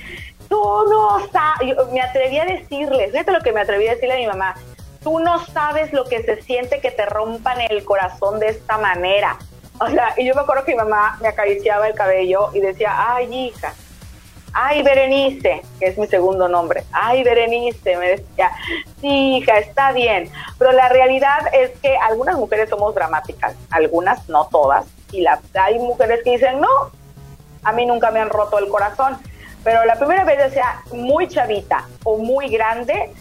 [0.49, 0.57] tú
[0.89, 4.27] no sabes, me atreví a decirles, fíjate lo que me atreví a decirle a mi
[4.29, 4.55] mamá,
[5.03, 9.39] tú no sabes lo que se siente que te rompan el corazón de esta manera.
[9.81, 12.95] O sea, y yo me acuerdo que mi mamá me acariciaba el cabello y decía,
[12.97, 13.75] ay hija,
[14.53, 18.51] ay Berenice, que es mi segundo nombre, ay Berenice, me decía,
[19.01, 24.47] sí, hija, está bien, pero la realidad es que algunas mujeres somos dramáticas, algunas, no
[24.47, 26.91] todas, y la, hay mujeres que dicen, no,
[27.63, 29.19] a mí nunca me han roto el corazón,
[29.63, 33.13] pero la primera vez, ya sea muy chavita o muy grande,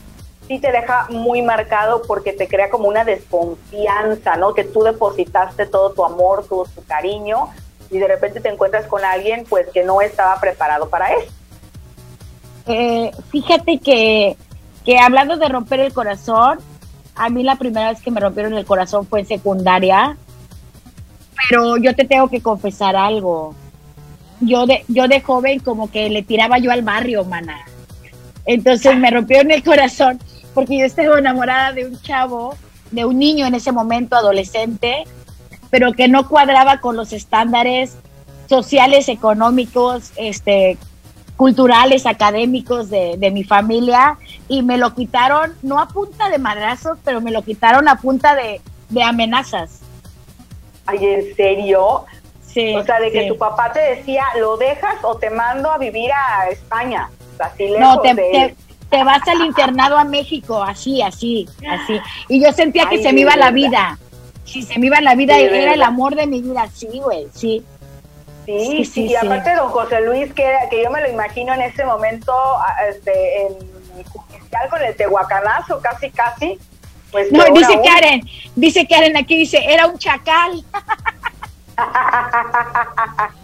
[0.47, 4.53] sí te deja muy marcado porque te crea como una desconfianza, ¿no?
[4.53, 7.49] Que tú depositaste todo tu amor, todo tu cariño
[7.91, 11.31] y de repente te encuentras con alguien pues que no estaba preparado para eso.
[12.67, 14.37] Eh, fíjate que,
[14.85, 16.59] que hablando de romper el corazón,
[17.15, 20.17] a mí la primera vez que me rompieron el corazón fue en secundaria,
[21.49, 23.55] pero yo te tengo que confesar algo.
[24.41, 27.57] Yo de, yo de joven como que le tiraba yo al barrio, mana.
[28.45, 30.19] Entonces me rompieron el corazón
[30.53, 32.55] porque yo estaba enamorada de un chavo,
[32.91, 35.03] de un niño en ese momento, adolescente,
[35.69, 37.97] pero que no cuadraba con los estándares
[38.47, 40.77] sociales, económicos, este,
[41.37, 47.21] culturales, académicos de, mi familia y me lo quitaron, no a punta de madrazos, pero
[47.21, 48.61] me lo quitaron a punta de,
[49.01, 49.81] amenazas.
[50.85, 52.05] Ay, ¿en serio?
[52.45, 52.75] Sí.
[52.75, 56.11] O sea, de que tu papá te decía, lo dejas o te mando a vivir
[56.11, 57.09] a España.
[57.39, 58.55] Así no, te,
[58.89, 62.01] te, vas al internado a México, así, así, así.
[62.27, 63.97] Y yo sentía que se me iba la vida
[64.49, 67.63] si se me iba la vida, era el amor de mi vida, sí, güey, sí.
[68.45, 71.85] Sí, sí, y aparte don José Luis, que, que yo me lo imagino en ese
[71.85, 72.33] momento,
[72.89, 73.53] este, en
[74.05, 76.57] judicial con el tehuacanazo, casi, casi.
[77.11, 78.21] Pues no, dice Karen,
[78.55, 80.63] dice Karen aquí, dice, era un chacal.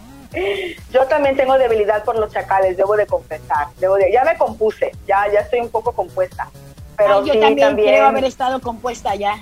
[0.92, 3.68] Yo también tengo debilidad por los chacales, debo de confesar.
[3.80, 6.50] Debo de, ya me compuse, ya, ya estoy un poco compuesta.
[6.98, 9.40] Pero yo también, también creo haber estado compuesta ya.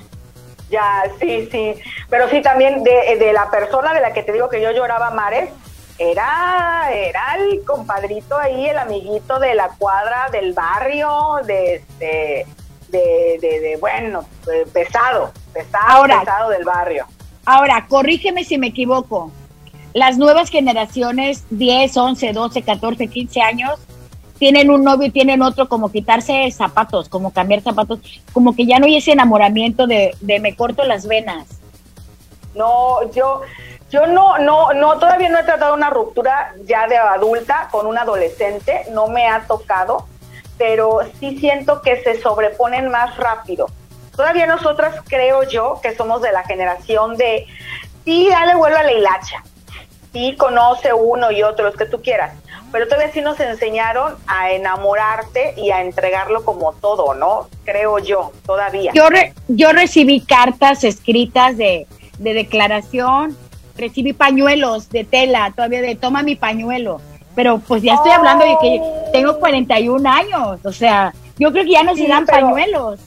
[0.74, 1.76] Ya, sí, sí.
[2.10, 5.52] Pero sí, también de, la persona de la que te digo que yo lloraba mares,
[6.00, 12.48] era, era el compadrito ahí, el amiguito de la cuadra del barrio, de, este,
[12.90, 14.26] de, de, bueno,
[14.74, 17.06] pesado, pesado, pesado del barrio.
[17.46, 19.32] Ahora, corrígeme si me equivoco.
[19.94, 23.80] Las nuevas generaciones, 10, 11, 12, 14, 15 años,
[24.40, 28.00] tienen un novio y tienen otro, como quitarse zapatos, como cambiar zapatos,
[28.34, 31.48] como que ya no hay ese enamoramiento de, me corto las venas.
[32.56, 33.42] No, yo,
[33.90, 37.98] yo no, no, no, todavía no he tratado una ruptura ya de adulta con un
[37.98, 40.08] adolescente, no me ha tocado,
[40.58, 43.68] pero sí siento que se sobreponen más rápido.
[44.16, 47.48] Todavía nosotras creo yo que somos de la generación de,
[48.06, 49.44] sí, dale vuelvo a la hilacha,
[50.12, 52.36] sí, conoce uno y otro, los que tú quieras,
[52.74, 57.48] pero todavía sí nos enseñaron a enamorarte y a entregarlo como todo, ¿no?
[57.66, 58.92] Creo yo, todavía.
[58.96, 59.04] Yo,
[59.48, 61.86] yo recibí cartas escritas de,
[62.18, 63.38] declaración,
[63.78, 67.00] recibí pañuelos de tela, todavía de toma mi pañuelo,
[67.36, 71.74] pero pues ya estoy hablando de que tengo 41 años, o sea, yo creo que
[71.74, 73.00] ya no se dan pañuelos.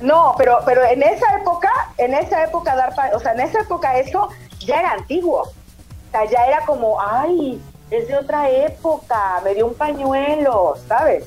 [0.00, 3.98] No, pero, pero en esa época, en esa época dar, o sea, en esa época
[3.98, 4.30] eso
[4.60, 5.42] ya era antiguo.
[5.42, 7.60] O sea, ya era como, ay,
[7.90, 11.24] es de otra época, me dio un pañuelo, ¿sabes?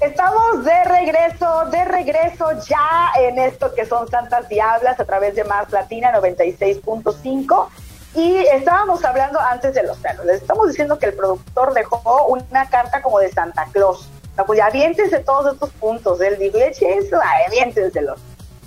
[0.00, 5.42] Estamos de regreso, de regreso ya en esto que son Santas Diablas a través de
[5.42, 7.68] Más Latina 96.5.
[8.14, 10.24] Y estábamos hablando antes de los celos.
[10.24, 14.08] Les estamos diciendo que el productor dejó una carta como de Santa Claus.
[14.46, 16.20] pues ya aviéntense todos estos puntos.
[16.20, 18.20] Él dijo, eso, aviéntenselos.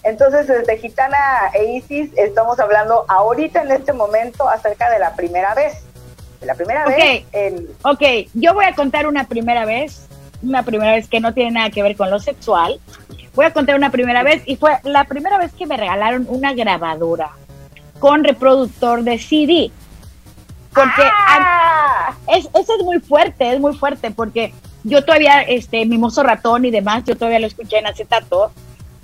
[0.03, 1.17] Entonces, desde Gitana
[1.53, 5.83] e Isis estamos hablando ahorita en este momento acerca de la primera vez.
[6.39, 7.23] De la primera vez.
[7.31, 7.67] En...
[7.83, 8.01] Ok,
[8.33, 10.07] yo voy a contar una primera vez
[10.43, 12.79] una primera vez que no tiene nada que ver con lo sexual.
[13.35, 16.53] Voy a contar una primera vez y fue la primera vez que me regalaron una
[16.53, 17.31] grabadora
[17.99, 19.71] con reproductor de CD.
[20.73, 22.13] Porque ah.
[22.27, 26.71] es, eso es muy fuerte, es muy fuerte, porque yo todavía, este, Mimoso Ratón y
[26.71, 28.51] demás, yo todavía lo escuché en acetato.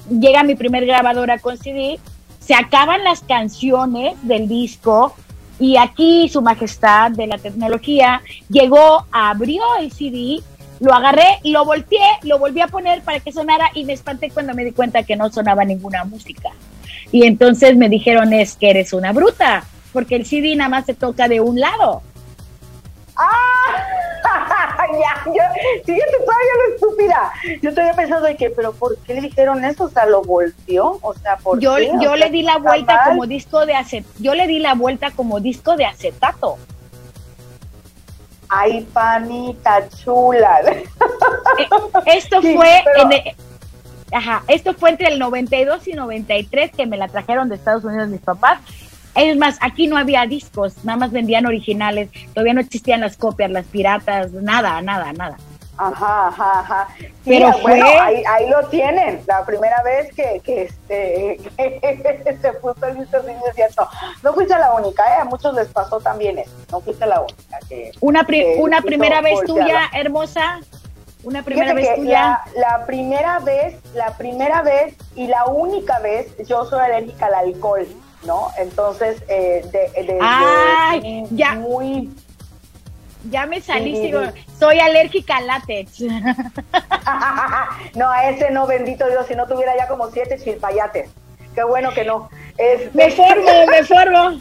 [0.09, 1.99] Llega mi primer grabadora con CD,
[2.39, 5.15] se acaban las canciones del disco
[5.59, 10.41] y aquí su majestad de la tecnología llegó, abrió el CD
[10.79, 14.53] lo agarré, lo volteé, lo volví a poner para que sonara y me espanté cuando
[14.53, 16.49] me di cuenta que no sonaba ninguna música.
[17.11, 20.93] Y entonces me dijeron, es que eres una bruta, porque el CD nada más se
[20.93, 22.01] toca de un lado.
[23.15, 23.56] ¡Ah!
[24.93, 25.43] Ya, yo,
[25.85, 27.33] siguiente todavía lo estúpida.
[27.61, 29.85] Yo todavía pensando de que, pero ¿por qué le dijeron eso?
[29.85, 31.91] O sea, lo volteó, o sea, ¿por yo, qué?
[32.01, 35.39] Yo le di la vuelta como disco de acet, yo le di la vuelta como
[35.39, 36.57] disco de acetato.
[38.49, 40.61] Ay, panita chula.
[41.57, 41.67] Eh,
[42.05, 42.83] esto fue
[44.11, 48.09] ajá, esto fue entre el 92 y 93 que me la trajeron de Estados Unidos
[48.09, 48.59] mis papás.
[49.17, 53.49] Es más, aquí no había discos, nada más vendían originales, todavía no existían las copias,
[53.51, 55.37] las piratas, nada, nada, nada.
[55.77, 56.87] Ajá, ajá, ajá.
[57.23, 59.21] Pero bueno, ahí, ahí, lo tienen.
[59.27, 63.87] La primera vez que, que este que se puso el visto niño cierto.
[64.23, 65.21] No fuiste la única, ¿eh?
[65.21, 66.51] A muchos les pasó también eso.
[66.71, 67.59] No fuiste la única.
[67.69, 68.25] Que, una
[68.59, 70.59] una primera vez tuya, hermosa.
[71.23, 72.41] Una primera vez tuya.
[72.55, 77.85] La, primera vez, la primera vez y la única vez, yo soy alérgica al alcohol,
[78.27, 78.51] ¿no?
[78.57, 81.55] Entonces, eh, de, de, Ay, ya.
[81.55, 82.11] muy
[83.29, 84.13] ya me salí,
[84.59, 86.01] soy alérgica al látex.
[87.95, 91.09] no, a ese no, bendito Dios, si no tuviera ya como siete chilpayates.
[91.53, 92.29] Qué bueno que no.
[92.93, 94.37] Me formo, me formo.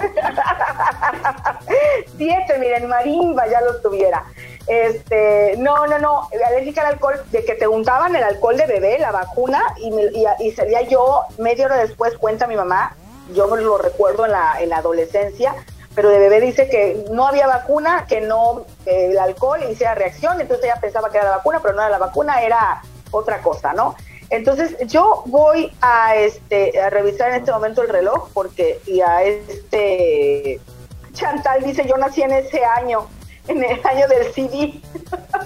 [2.16, 4.24] siete, miren, marimba ya los tuviera.
[4.66, 8.98] Este, no, no, no, alérgica al alcohol, de que te untaban el alcohol de bebé,
[8.98, 9.90] la vacuna, y,
[10.44, 12.96] y, salía yo media hora después, cuenta mi mamá,
[13.34, 15.54] yo me lo recuerdo en la, en la adolescencia,
[15.94, 20.66] pero de bebé dice que no había vacuna, que no el alcohol hiciera reacción, entonces
[20.66, 23.96] ella pensaba que era la vacuna, pero no era la vacuna, era otra cosa, ¿no?
[24.28, 29.22] Entonces yo voy a este a revisar en este momento el reloj porque y a
[29.22, 30.60] este
[31.12, 33.06] Chantal dice yo nací en ese año,
[33.48, 34.80] en el año del CD.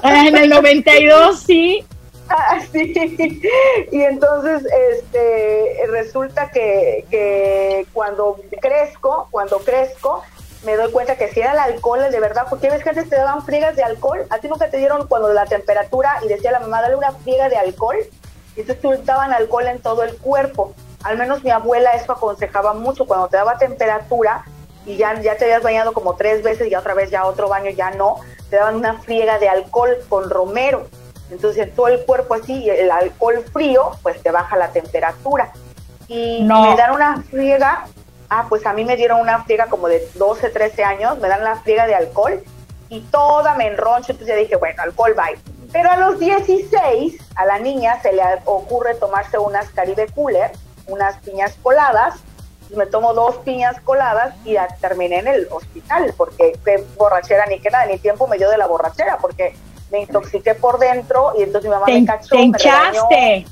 [0.03, 1.85] Ah, en el 92, sí.
[2.73, 3.43] Sí.
[3.91, 10.23] Y entonces este resulta que, que cuando crezco, cuando crezco,
[10.65, 13.17] me doy cuenta que si era el alcohol de verdad, porque ves que antes te
[13.17, 16.61] daban friegas de alcohol, a ti nunca te dieron cuando la temperatura y decía la
[16.61, 17.97] mamá, dale una friega de alcohol,
[18.57, 20.75] y entonces te untaban alcohol en todo el cuerpo.
[21.03, 24.45] Al menos mi abuela eso aconsejaba mucho, cuando te daba temperatura
[24.85, 27.71] y ya, ya te habías bañado como tres veces y otra vez ya otro baño
[27.71, 28.17] ya no,
[28.51, 30.87] te daban una friega de alcohol con romero.
[31.31, 35.53] Entonces en todo el cuerpo así, el alcohol frío, pues te baja la temperatura.
[36.09, 37.87] Y me dan una friega
[38.33, 41.43] Ah, pues a mí me dieron una friega como de 12, 13 años, me dan
[41.43, 42.41] la friega de alcohol
[42.89, 45.37] y toda me enroncho, entonces ya dije, bueno, alcohol bye.
[45.73, 50.53] Pero a los 16, a la niña se le ocurre tomarse unas Caribe Cooler,
[50.87, 52.21] unas piñas coladas,
[52.77, 57.69] me tomo dos piñas coladas y terminé en el hospital, porque qué borrachera ni qué
[57.71, 59.57] nada, ni tiempo me dio de la borrachera, porque
[59.91, 62.37] me intoxiqué por dentro y entonces mi mamá me cachó.
[63.09, 63.47] Te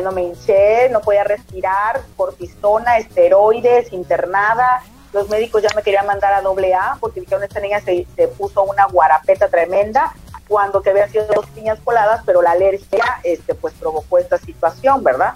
[0.00, 4.82] no me hinché, no podía respirar, cortisona, esteroides, internada.
[5.12, 8.06] Los médicos ya me querían mandar a doble A porque dijeron esta niña se,
[8.38, 10.14] puso una guarapeta tremenda
[10.48, 15.02] cuando que había sido dos piñas coladas, pero la alergia este, pues provocó esta situación,
[15.02, 15.34] ¿verdad?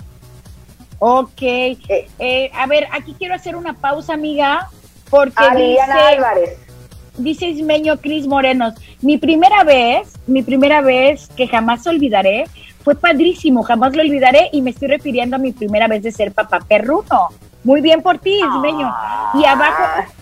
[0.98, 1.42] Ok.
[1.42, 4.70] Eh, eh, a ver, aquí quiero hacer una pausa, amiga,
[5.10, 6.65] porque dice, Álvarez.
[7.18, 12.44] Dice Ismeño Cris Morenos, mi primera vez, mi primera vez que jamás olvidaré
[12.84, 16.32] fue padrísimo, jamás lo olvidaré y me estoy refiriendo a mi primera vez de ser
[16.32, 17.28] papá perruno.
[17.64, 18.94] Muy bien por ti, Ismeño.
[19.34, 19.52] Y ah.
[19.52, 20.12] abajo,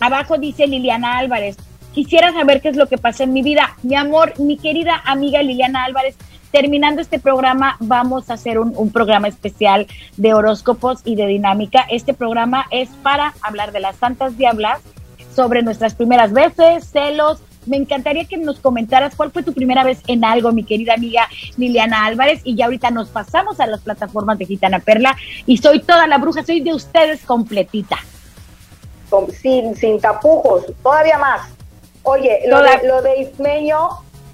[0.00, 1.56] abajo dice Liliana Álvarez,
[1.92, 3.76] quisiera saber qué es lo que pasa en mi vida.
[3.82, 6.16] Mi amor, mi querida amiga Liliana Álvarez,
[6.52, 9.86] terminando este programa, vamos a hacer un, un, programa especial
[10.16, 11.84] de horóscopos y de dinámica.
[11.90, 14.80] Este programa es para hablar de las santas diablas,
[15.34, 20.00] sobre nuestras primeras veces, celos, me encantaría que nos comentaras cuál fue tu primera vez
[20.06, 24.38] en algo, mi querida amiga Liliana Álvarez, y ya ahorita nos pasamos a las plataformas
[24.38, 25.16] de Gitana Perla,
[25.46, 27.98] y soy toda la bruja, soy de ustedes completita.
[29.40, 31.48] sin, sin tapujos, todavía más.
[32.02, 33.88] Oye, lo, de, lo de Ismeño,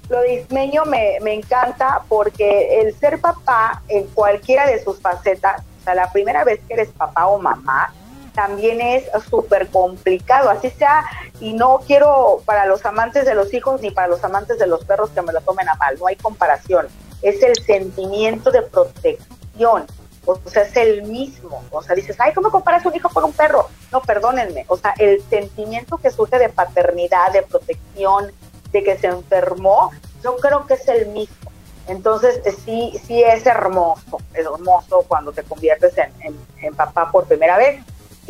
[0.09, 5.61] lo de Ismeño me, me encanta porque el ser papá en cualquiera de sus facetas,
[5.79, 7.93] o sea, la primera vez que eres papá o mamá,
[8.33, 11.03] también es súper complicado, así sea,
[11.39, 14.85] y no quiero para los amantes de los hijos ni para los amantes de los
[14.85, 16.87] perros que me lo tomen a mal, no hay comparación,
[17.21, 19.85] es el sentimiento de protección,
[20.25, 23.33] o sea, es el mismo, o sea, dices, ay, ¿cómo comparas un hijo con un
[23.33, 23.67] perro?
[23.91, 28.31] No, perdónenme, o sea, el sentimiento que surge de paternidad, de protección,
[28.71, 29.91] de que se enfermó,
[30.23, 31.51] yo creo que es el mismo.
[31.87, 37.57] Entonces, sí, sí es hermoso, es hermoso cuando te conviertes en, en papá por primera
[37.57, 37.83] vez.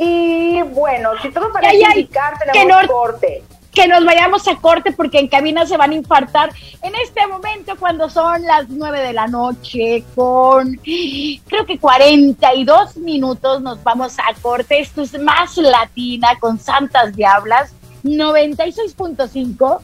[0.03, 3.43] Y bueno, si todo parece indicar, tenemos que corte.
[3.71, 7.75] Que nos vayamos a corte porque en cabina se van a infartar en este momento
[7.79, 14.33] cuando son las nueve de la noche con creo que 42 minutos nos vamos a
[14.41, 14.79] corte.
[14.79, 17.71] Esto es más latina con Santas Diablas
[18.03, 19.81] 96.5.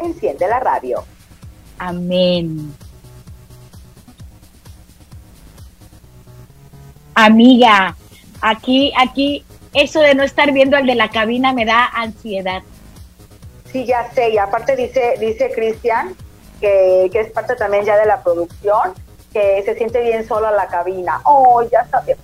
[0.00, 1.02] Enciende la radio.
[1.78, 2.74] Amén.
[7.14, 7.96] Amiga,
[8.42, 12.62] Aquí, aquí, eso de no estar viendo al de la cabina me da ansiedad.
[13.72, 16.16] Sí, ya sé, y aparte dice, dice Cristian,
[16.60, 18.94] que, es parte también ya de la producción,
[19.32, 21.20] que se siente bien solo en la cabina.
[21.24, 22.16] Oh, ya sabía.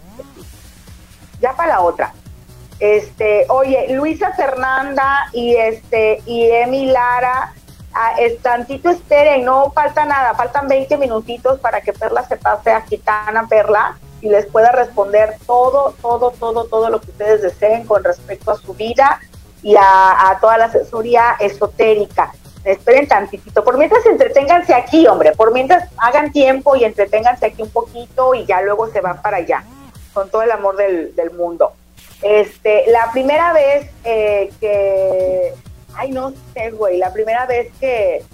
[1.40, 2.14] Ya para la otra.
[2.78, 7.52] Este, oye, Luisa Fernanda y este, y Emi Lara,
[7.92, 12.80] ah, tantito esperen, no falta nada, faltan 20 minutitos para que Perla se pase a
[12.82, 18.04] Gitana Perla y les pueda responder todo, todo, todo, todo lo que ustedes deseen con
[18.04, 19.20] respecto a su vida
[19.62, 22.32] y a, toda la asesoría esotérica.
[22.64, 23.64] Esperen tantitito.
[23.64, 25.32] Por mientras entreténganse aquí, hombre.
[25.32, 29.38] Por mientras hagan tiempo y entreténganse aquí un poquito y ya luego se van para
[29.38, 29.64] allá.
[30.14, 31.72] Con todo el amor del, mundo.
[32.22, 35.52] Este, la primera vez eh, que.
[35.94, 36.98] Ay, no sé, güey.
[36.98, 38.24] La primera vez que,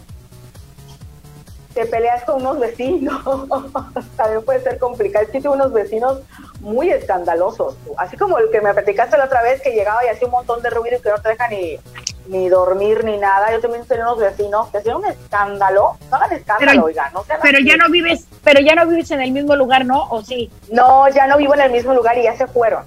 [1.79, 3.22] te peleas con unos vecinos,
[4.16, 5.26] también puede ser complicado.
[5.26, 6.18] Que tengo unos vecinos
[6.61, 10.26] muy escandalosos, así como el que me platicaste la otra vez que llegaba y hacía
[10.26, 11.79] un montón de ruido y que no te deja ni,
[12.26, 13.53] ni dormir ni nada.
[13.53, 17.61] Yo también tengo unos vecinos que hacían un escándalo, no hagan escándalo, oigan, no Pero
[17.61, 20.09] ya no vives, pero ya no vives en el mismo lugar, ¿no?
[20.11, 20.51] ¿O sí?
[20.72, 22.85] No, ya no vivo en el mismo lugar y ya se fueron.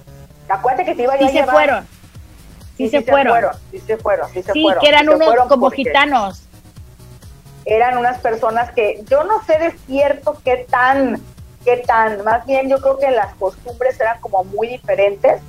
[0.50, 1.86] Acuérdate que te iba a sí se fueron.
[2.76, 3.52] Sí, se, fueron.
[3.70, 6.41] Sí se fueron, sí se sí, que eran unos como gitanos
[7.64, 11.20] eran unas personas que yo no sé de cierto qué tan,
[11.64, 15.40] qué tan, más bien yo creo que las costumbres eran como muy diferentes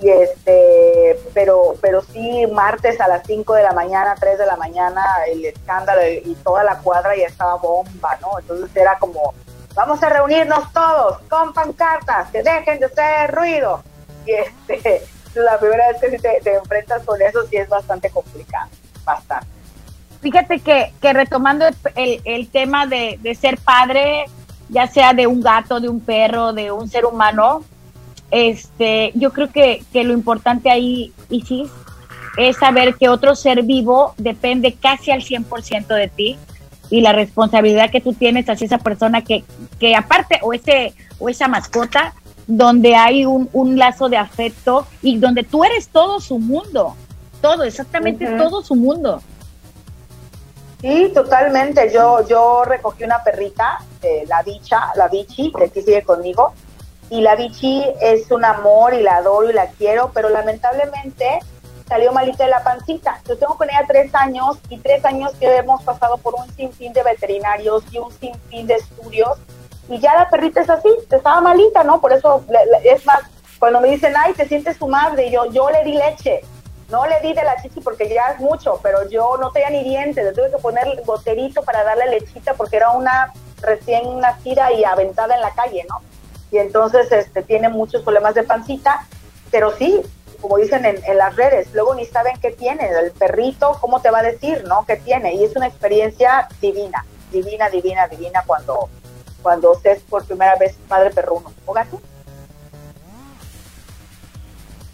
[0.00, 4.56] y este, pero, pero sí martes a las 5 de la mañana, 3 de la
[4.56, 8.38] mañana, el escándalo y toda la cuadra ya estaba bomba, ¿no?
[8.38, 9.32] Entonces era como,
[9.74, 13.82] vamos a reunirnos todos con pancartas, que dejen de hacer ruido.
[14.26, 15.02] Y este,
[15.34, 18.68] la primera vez que te, te enfrentas con eso sí es bastante complicado,
[19.04, 19.53] bastante.
[20.24, 21.66] Fíjate que, que retomando
[21.96, 24.24] el, el tema de, de, ser padre,
[24.70, 27.62] ya sea de un gato, de un perro, de un ser humano,
[28.30, 31.70] este, yo creo que, que lo importante ahí, Isis,
[32.38, 36.38] es saber que otro ser vivo depende casi al 100% de ti
[36.88, 39.44] y la responsabilidad que tú tienes hacia esa persona que,
[39.78, 42.14] que aparte, o, ese, o esa mascota,
[42.46, 46.96] donde hay un, un lazo de afecto y donde tú eres todo su mundo,
[47.42, 49.20] todo, exactamente todo su mundo.
[50.84, 51.90] Sí, totalmente.
[51.90, 53.78] Yo, yo recogí una perrita,
[54.28, 56.52] la bicha, la bichi, que aquí sigue conmigo,
[57.08, 61.38] y la bichi es un amor y la adoro y la quiero, pero lamentablemente
[61.88, 63.18] salió malita de la pancita.
[63.26, 66.92] Yo tengo con ella tres años y tres años que hemos pasado por un sinfín
[66.92, 69.38] de veterinarios y un sinfín de estudios
[69.88, 71.98] y ya la perrita es así, estaba malita, ¿no?
[71.98, 72.44] Por eso
[72.84, 73.20] es más,
[73.58, 76.42] cuando me dicen, ay, te sientes su madre, yo, yo le di leche,
[76.90, 79.84] no le di de la chichi porque ya es mucho, pero yo no tenía ni
[79.84, 84.84] dientes, le tuve que poner goterito para darle lechita porque era una recién nacida y
[84.84, 86.00] aventada en la calle, ¿no?
[86.50, 89.06] Y entonces este, tiene muchos problemas de pancita,
[89.50, 90.02] pero sí,
[90.40, 94.18] como dicen en, las redes, luego ni saben qué tiene, el perrito, ¿cómo te va
[94.18, 94.84] a decir, no?
[94.86, 95.34] ¿Qué tiene?
[95.34, 98.90] Y es una experiencia divina, divina, divina, divina cuando,
[99.42, 101.50] cuando es por primera vez padre perruno.
[101.64, 101.98] ¿O gato?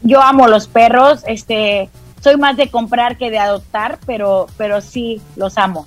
[0.02, 1.90] Yo amo los perros, este,
[2.20, 5.86] soy más de comprar que de adoptar, pero, pero sí los amo.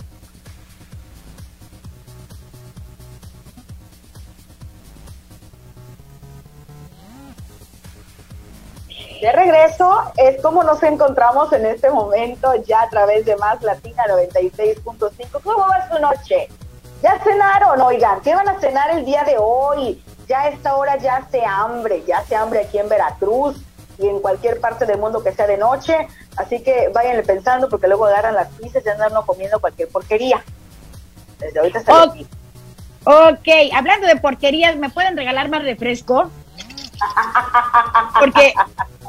[9.21, 14.03] Ya regreso, es como nos encontramos en este momento ya a través de Más Latina
[14.09, 15.41] 96.5.
[15.41, 16.49] ¿Cómo va su noche?
[17.01, 17.79] ¿Ya cenaron?
[17.79, 20.03] Oigan, ¿qué van a cenar el día de hoy?
[20.27, 23.63] Ya a esta hora ya hace hambre, ya hace hambre aquí en Veracruz
[23.97, 25.95] y en cualquier parte del mundo que sea de noche.
[26.37, 30.43] Así que váyanle pensando porque luego agarran las pizzas y andan comiendo cualquier porquería.
[31.39, 32.15] Desde ahorita está Ok,
[33.03, 33.71] okay.
[33.71, 36.29] hablando de porquerías, ¿me pueden regalar más refresco?
[38.19, 38.53] Porque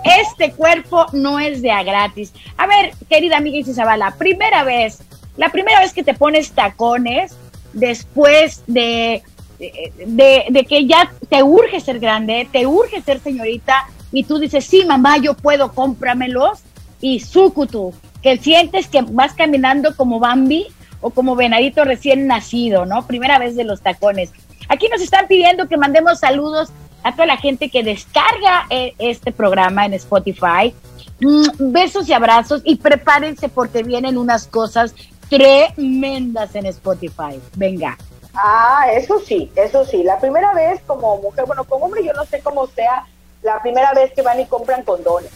[0.04, 2.32] este cuerpo no es de a gratis.
[2.56, 5.00] A ver, querida amiga Isabela, primera vez,
[5.36, 7.36] la primera vez que te pones tacones
[7.72, 9.22] después de,
[9.58, 14.64] de, de, que ya te urge ser grande, te urge ser señorita, y tú dices,
[14.64, 16.60] sí, mamá, yo puedo, cómpramelos,
[17.00, 17.92] y sucutu,
[18.22, 20.68] que sientes que vas caminando como Bambi
[21.00, 23.06] o como venadito recién nacido, ¿no?
[23.06, 24.32] Primera vez de los tacones.
[24.68, 26.70] Aquí nos están pidiendo que mandemos saludos
[27.02, 30.72] a toda la gente que descarga eh, este programa en Spotify.
[31.20, 34.94] Mm, besos y abrazos y prepárense porque vienen unas cosas
[35.28, 37.40] tremendas en Spotify.
[37.56, 37.98] Venga.
[38.32, 40.04] Ah, eso sí, eso sí.
[40.04, 43.06] La primera vez como mujer, bueno, como hombre yo no sé cómo sea
[43.44, 45.30] la primera vez que van y compran condones.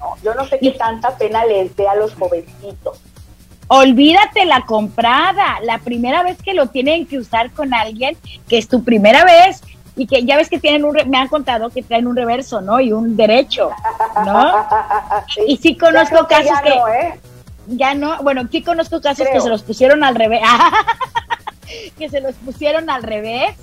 [0.00, 3.00] No, yo no sé qué tanta pena les dé a los jovencitos.
[3.68, 8.16] Olvídate la comprada, la primera vez que lo tienen que usar con alguien,
[8.48, 9.62] que es tu primera vez,
[9.96, 12.80] y que ya ves que tienen un, me han contado que traen un reverso, ¿no?
[12.80, 13.70] Y un derecho,
[14.24, 14.66] ¿no?
[15.46, 16.70] Y sí conozco casos que...
[16.70, 17.20] Ya no, ¿eh?
[17.68, 20.42] Ya no, bueno, sí conozco casos que se los pusieron al revés,
[21.98, 23.56] que se los pusieron al revés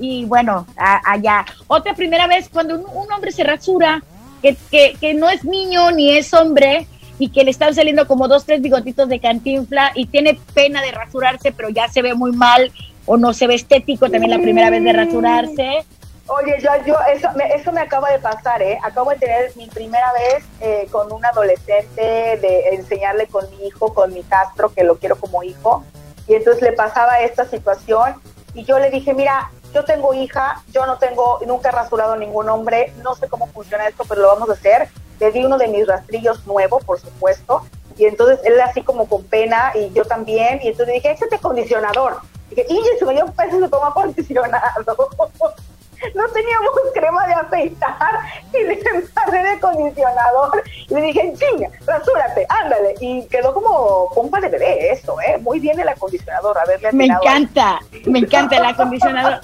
[0.00, 1.44] y bueno, allá.
[1.68, 4.02] Otra primera vez cuando un, hombre se rasura,
[4.42, 6.86] que, que, que no es niño ni es hombre,
[7.20, 10.90] y que le están saliendo como dos, tres bigotitos de cantinfla y tiene pena de
[10.90, 12.72] rasurarse, pero ya se ve muy mal
[13.04, 15.84] o no se ve estético también la primera vez de rasurarse.
[16.26, 18.78] Oye, yo, yo eso, me, eso me acaba de pasar, ¿eh?
[18.82, 23.92] Acabo de tener mi primera vez eh, con un adolescente, de enseñarle con mi hijo,
[23.92, 25.84] con mi Castro, que lo quiero como hijo,
[26.26, 28.14] y entonces le pasaba esta situación
[28.54, 32.48] y yo le dije, mira, yo tengo hija, yo no tengo, nunca he rasurado ningún
[32.48, 34.88] hombre, no sé cómo funciona esto, pero lo vamos a hacer.
[35.18, 37.64] Le di uno de mis rastrillos nuevo, por supuesto,
[37.96, 42.18] y entonces él así como con pena y yo también, y entonces dije, échate acondicionador.
[42.48, 44.84] Dije, y se me dio peso y se toma acondicionado.
[46.14, 48.18] no teníamos crema de afeitar
[48.52, 52.94] y le embarré de acondicionador y le dije, chinga, rasúrate, ándale.
[53.00, 55.38] Y quedó como pompa de bebé eso, ¿eh?
[55.38, 59.40] Muy bien el acondicionador, a verle Me encanta, me encanta el acondicionador.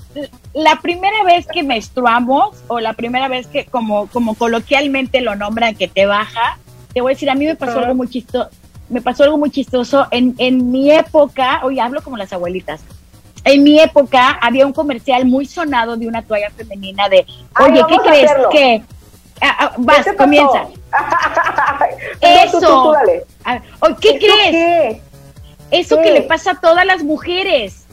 [0.55, 5.75] La primera vez que menstruamos o la primera vez que como, como coloquialmente lo nombran
[5.75, 6.59] que te baja,
[6.93, 8.49] te voy a decir, a mí me pasó algo muy chistoso
[8.89, 10.07] me pasó algo muy chistoso.
[10.11, 12.81] En, en mi época, hoy hablo como las abuelitas,
[13.47, 17.25] en mi época había un comercial muy sonado de una toalla femenina de,
[17.61, 18.83] oye, ¿qué crees que?
[19.41, 20.67] Ah, ah, vas, comienza.
[22.21, 22.93] Eso.
[24.01, 25.01] ¿Qué crees?
[25.71, 27.87] Eso que le pasa a todas las mujeres.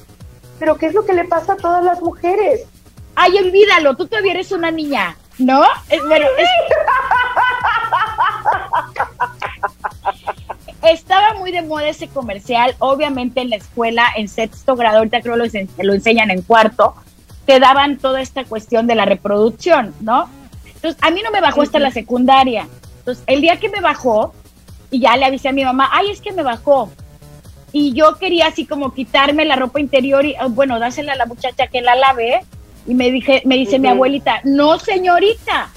[0.58, 2.66] ¿Pero qué es lo que le pasa a todas las mujeres?
[3.14, 5.62] Ay, olvídalo, tú todavía eres una niña, ¿no?
[6.08, 6.50] bueno, es...
[10.84, 15.38] Estaba muy de moda ese comercial, obviamente en la escuela, en sexto grado, ahorita creo
[15.38, 16.94] lo, lo enseñan en cuarto,
[17.46, 20.30] te daban toda esta cuestión de la reproducción, ¿no?
[20.76, 22.68] Entonces, a mí no me bajó hasta la secundaria.
[23.00, 24.34] Entonces, el día que me bajó,
[24.92, 26.92] y ya le avisé a mi mamá, ay, es que me bajó.
[27.72, 31.68] Y yo quería así como quitarme la ropa interior y, bueno, dársela a la muchacha
[31.68, 32.42] que la lave.
[32.86, 35.70] Y me, dije, me dice mi abuelita, no, señorita,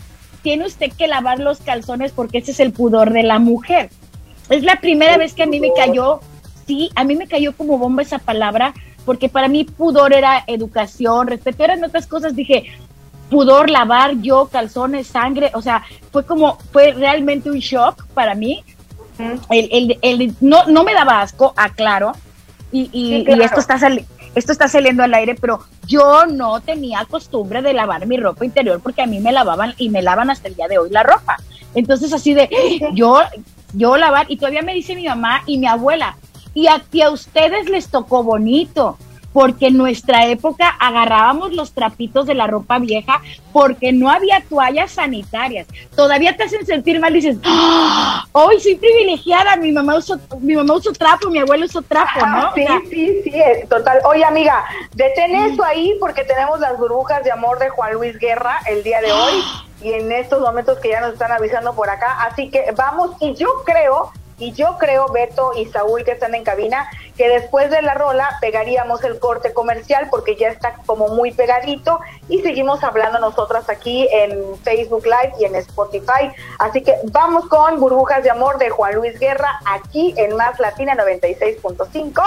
[0.42, 3.90] tiene usted que lavar los calzones porque ese es el pudor de la mujer.
[4.49, 6.20] Es la primera vez que a mí me cayó,
[6.66, 8.74] sí, a mí me cayó como bomba esa palabra,
[9.05, 12.34] porque para mí pudor era educación, respeto eran otras cosas.
[12.34, 12.72] Dije,
[13.30, 18.64] pudor, lavar yo, calzones, sangre, o sea, fue como, fue realmente un shock para mí.
[19.51, 22.12] el, el, el, no, no me daba asco, aclaro,
[22.72, 23.78] y, y, y esto está
[24.34, 28.80] esto está saliendo al aire, pero yo no tenía costumbre de lavar mi ropa interior
[28.82, 31.38] porque a mí me lavaban y me lavan hasta el día de hoy la ropa.
[31.74, 32.51] Entonces así de,
[32.92, 33.20] yo
[33.72, 36.16] yo lavar, y todavía me dice mi mamá y mi abuela,
[36.54, 38.98] y a, a ustedes les tocó bonito,
[39.36, 43.20] porque en nuestra época agarrábamos los trapitos de la ropa vieja
[43.52, 45.66] porque no había toallas sanitarias.
[45.94, 48.24] Todavía te hacen sentir mal, dices, ¡Ah!
[48.32, 52.54] hoy soy privilegiada, mi mamá usó, mi mamá usó trapo, mi abuelo usó trapo, ¿no?
[52.54, 53.32] sí, sí, sí,
[53.68, 53.98] total.
[54.06, 54.64] Oye, amiga,
[54.94, 59.02] detén eso ahí porque tenemos las burbujas de amor de Juan Luis Guerra el día
[59.02, 59.42] de hoy
[59.81, 62.24] y en estos momentos que ya nos están avisando por acá.
[62.24, 66.45] Así que vamos, y yo creo Y yo creo, Beto y Saúl que están en
[66.45, 71.33] cabina, que después de la rola pegaríamos el corte comercial porque ya está como muy
[71.33, 76.31] pegadito y seguimos hablando nosotras aquí en Facebook Live y en Spotify.
[76.59, 80.95] Así que vamos con Burbujas de Amor de Juan Luis Guerra aquí en Más Latina
[80.95, 82.22] 96.5.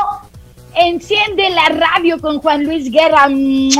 [0.76, 3.28] Enciende la radio con Juan Luis Guerra.
[3.30, 3.72] Y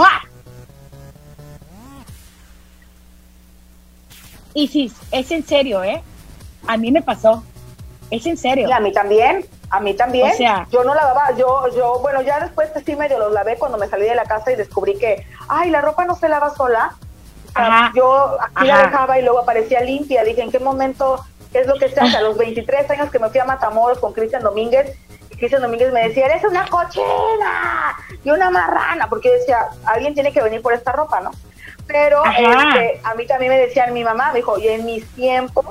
[4.68, 6.02] sí, es en serio, ¿eh?
[6.68, 7.44] A mí me pasó.
[8.12, 8.68] Es en serio.
[8.68, 9.46] Y a mí también.
[9.70, 10.32] A mí también.
[10.32, 13.78] O sea, yo no lavaba, yo, yo, bueno, ya después sí medio los lavé cuando
[13.78, 16.96] me salí de la casa y descubrí que, ay, la ropa no se lava sola.
[17.96, 20.24] yo aquí la dejaba y luego aparecía limpia.
[20.24, 22.18] Dije, ¿en qué momento qué es lo que se hace?
[22.18, 24.98] A los 23 años que me fui a Matamoros con Cristian Domínguez,
[25.30, 30.32] y Cristian Domínguez me decía, eres una cochina y una marrana, porque decía, alguien tiene
[30.34, 31.32] que venir por esta ropa, ¿no?
[31.90, 35.66] Pero este, a mí también me decían mi mamá, me dijo, y en mis tiempos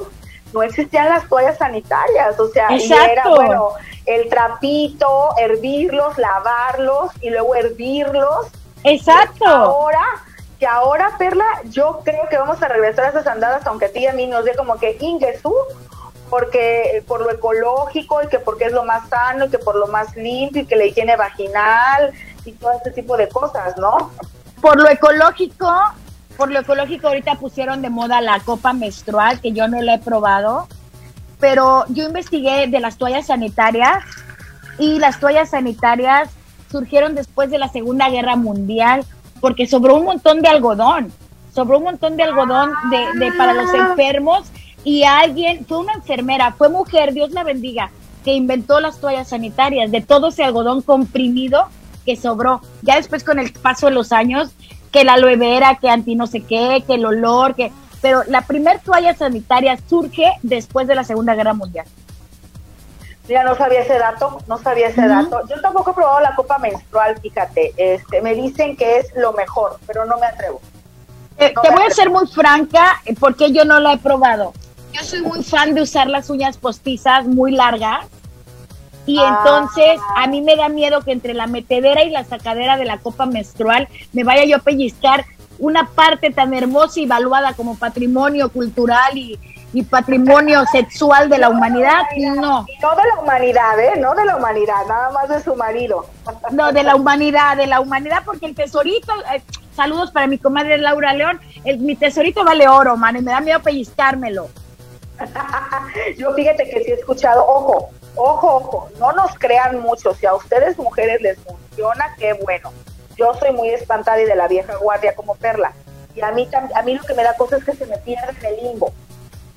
[0.53, 3.71] no existían las toallas sanitarias, o sea, y era, bueno,
[4.05, 8.49] el trapito, hervirlos, lavarlos y luego hervirlos.
[8.83, 9.47] Exacto.
[9.47, 10.05] ahora,
[10.59, 14.01] que ahora, Perla, yo creo que vamos a regresar a esas andadas, aunque a ti
[14.01, 15.55] y a mí nos dé como que Ingesu,
[16.29, 19.87] porque por lo ecológico y que porque es lo más sano y que por lo
[19.87, 22.13] más limpio y que la higiene vaginal
[22.45, 24.11] y todo este tipo de cosas, ¿no?
[24.61, 25.71] Por lo ecológico
[26.39, 29.99] por lo ecológico ahorita pusieron de moda la copa menstrual, que yo no la he
[29.99, 30.69] probado,
[31.41, 34.05] pero yo investigué de las toallas sanitarias
[34.79, 36.31] y las toallas sanitarias
[36.71, 39.05] surgieron después de la Segunda Guerra Mundial
[39.41, 41.13] porque sobró un montón de algodón,
[41.53, 42.71] sobró un montón de algodón
[43.19, 43.89] de, para los ah.
[43.91, 44.47] enfermos
[44.85, 47.91] y alguien, fue una enfermera, fue mujer, Dios la bendiga,
[48.25, 51.67] que inventó las toallas sanitarias de todo ese algodón comprimido
[52.07, 52.61] que sobró.
[52.83, 54.53] Ya después con el paso de los años
[54.91, 57.73] que la aloe vera, que anti no sé qué, que el olor, que...
[58.01, 61.87] Pero la primer toalla sanitaria surge después de la Segunda Guerra Mundial.
[63.27, 65.41] Mira, no sabía ese dato, no sabía ese dato.
[65.49, 67.75] Yo tampoco he probado la copa menstrual, fíjate.
[67.77, 70.61] Este, me dicen que es lo mejor, pero no me atrevo.
[71.37, 74.55] te voy a ser muy franca, porque yo no la he probado.
[74.93, 78.07] Yo soy muy fan de usar las uñas postizas muy largas
[79.09, 82.85] y entonces a mí me da miedo que entre la metedera y la sacadera de
[82.85, 85.25] la copa menstrual me vaya yo a pellizcar
[85.59, 89.39] una parte tan hermosa y valuada como patrimonio cultural y,
[89.91, 92.67] patrimonio sexual de la humanidad, no.
[92.83, 93.93] No de la humanidad, ¿eh?
[93.99, 96.07] No de la humanidad, nada más de su marido.
[96.51, 99.43] No, de la humanidad, de la humanidad, porque el tesorito, eh,
[99.75, 103.41] saludos para mi comadre Laura León, el, mi tesorito vale oro, man, y me da
[103.41, 104.49] miedo pellizcármelo.
[106.19, 110.35] Yo fíjate que sí he escuchado, ojo, ojo, ojo, no nos crean mucho, si a
[110.35, 112.73] ustedes mujeres les funciona, qué bueno.
[113.17, 115.73] Yo soy muy espantada y de la vieja guardia como Perla.
[116.15, 118.35] Y a mí, a mí lo que me da cosa es que se me pierde
[118.41, 118.93] en el limbo.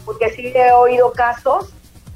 [0.05, 1.69] Porque sí he oído casos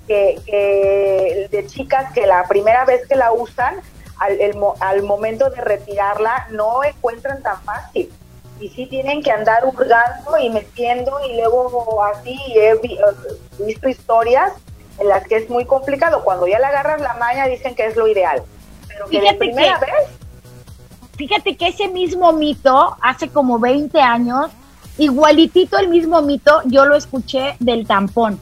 [0.07, 3.81] que, de chicas que la primera vez que la usan,
[4.17, 4.37] al,
[4.79, 8.11] al momento de retirarla, no encuentran tan fácil
[8.59, 12.73] y sí tienen que andar hurgando y metiendo y luego así he
[13.59, 14.53] visto historias
[14.99, 16.23] en las que es muy complicado.
[16.23, 18.43] Cuando ya le agarras la maña dicen que es lo ideal.
[18.87, 19.89] Pero que fíjate primera vez.
[21.15, 24.51] Fíjate que ese mismo mito, hace como 20 años,
[24.97, 28.39] igualitito el mismo mito, yo lo escuché del tampón.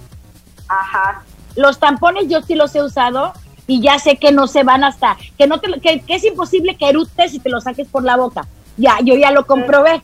[0.68, 1.24] Ajá.
[1.56, 3.34] Los tampones yo sí los he usado
[3.68, 6.90] y ya sé que no se van hasta, que no te, que, es imposible que
[6.90, 8.48] erutes y te lo saques por la boca.
[8.78, 10.02] Ya, yo ya lo comprobé.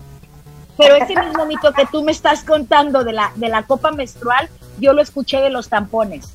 [0.78, 4.48] Pero ese mismo mito que tú me estás contando de la, de la copa menstrual,
[4.80, 6.34] yo lo escuché de los tampones.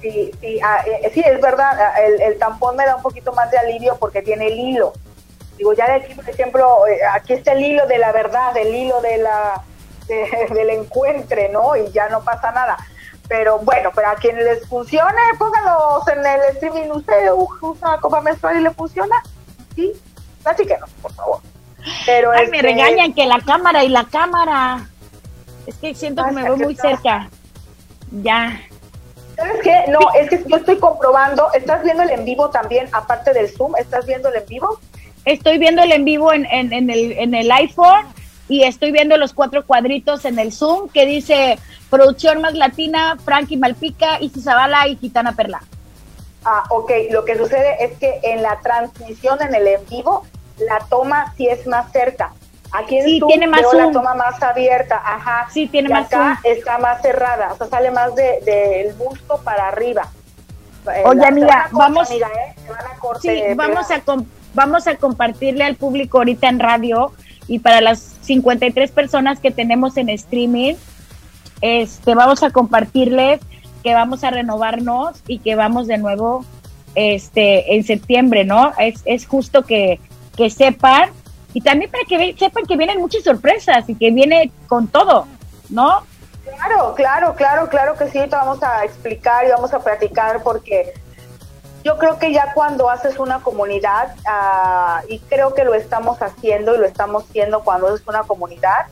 [0.00, 3.50] Sí, sí, ah, eh, sí, es verdad, ah, el, tampón me da un poquito más
[3.50, 4.92] de alivio porque tiene el hilo.
[5.58, 8.74] Digo, ya de aquí, por ejemplo, eh, aquí está el hilo de la verdad, el
[8.74, 9.62] hilo de la,
[10.08, 11.76] del encuentre, ¿no?
[11.76, 12.78] Y ya no pasa nada.
[13.28, 16.90] Pero bueno, pero a quienes les funcione, póngalos en el streaming.
[16.90, 19.22] ¿Usted usa copa menstrual y le funciona?
[19.76, 19.92] Sí,
[20.44, 21.40] no, por favor.
[22.06, 24.88] Pero Ay, me este regañan que la cámara y la cámara.
[25.66, 27.28] Es que siento que me voy muy cerca.
[28.10, 28.60] Ya.
[29.40, 29.84] ¿Sabes qué?
[29.88, 33.74] No, es que yo estoy comprobando, ¿estás viendo el en vivo también, aparte del Zoom?
[33.76, 34.78] ¿Estás viendo el en vivo?
[35.24, 38.04] Estoy viendo el en vivo en, en, el, en el iPhone
[38.48, 43.56] y estoy viendo los cuatro cuadritos en el Zoom que dice Producción Más Latina, Frankie
[43.56, 45.62] Malpica, Isis Zavala y Gitana Perla.
[46.44, 46.90] Ah, ok.
[47.10, 50.26] Lo que sucede es que en la transmisión, en el en vivo,
[50.58, 52.32] la toma sí es más cerca.
[52.72, 55.48] Aquí en sí, tiene más la toma más abierta, ajá.
[55.50, 59.40] Sí, tiene y más acá está más cerrada, o sea, sale más del de, busto
[59.42, 60.08] para arriba.
[60.94, 62.24] Eh, Oye, amiga, vamos, ¿eh?
[63.20, 64.02] sí, vamos a
[64.54, 67.12] vamos a compartirle al público ahorita en radio
[67.48, 70.74] y para las 53 personas que tenemos en streaming,
[71.60, 73.40] este, vamos a compartirles
[73.82, 76.44] que vamos a renovarnos y que vamos de nuevo
[76.94, 78.72] este en septiembre, ¿no?
[78.78, 80.00] Es, es justo que,
[80.36, 81.10] que sepan
[81.52, 85.26] y también para que sepan que vienen muchas sorpresas y que viene con todo,
[85.68, 86.02] ¿no?
[86.44, 90.94] Claro, claro, claro, claro que sí, te vamos a explicar y vamos a platicar porque
[91.84, 96.74] yo creo que ya cuando haces una comunidad, uh, y creo que lo estamos haciendo
[96.74, 98.86] y lo estamos haciendo cuando haces una comunidad,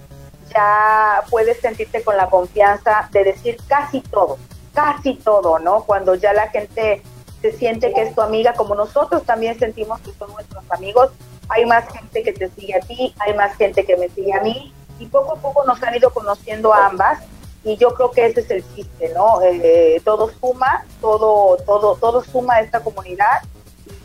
[0.55, 4.39] ya puedes sentirte con la confianza de decir casi todo,
[4.73, 5.85] casi todo, ¿no?
[5.85, 7.03] Cuando ya la gente
[7.43, 11.11] se siente que es tu amiga, como nosotros también sentimos que son nuestros amigos,
[11.49, 14.41] hay más gente que te sigue a ti, hay más gente que me sigue a
[14.41, 17.21] mí, y poco a poco nos han ido conociendo ambas,
[17.65, 19.41] y yo creo que ese es el chiste, ¿no?
[19.43, 23.43] Eh, todo suma, todo, todo, todo suma a esta comunidad,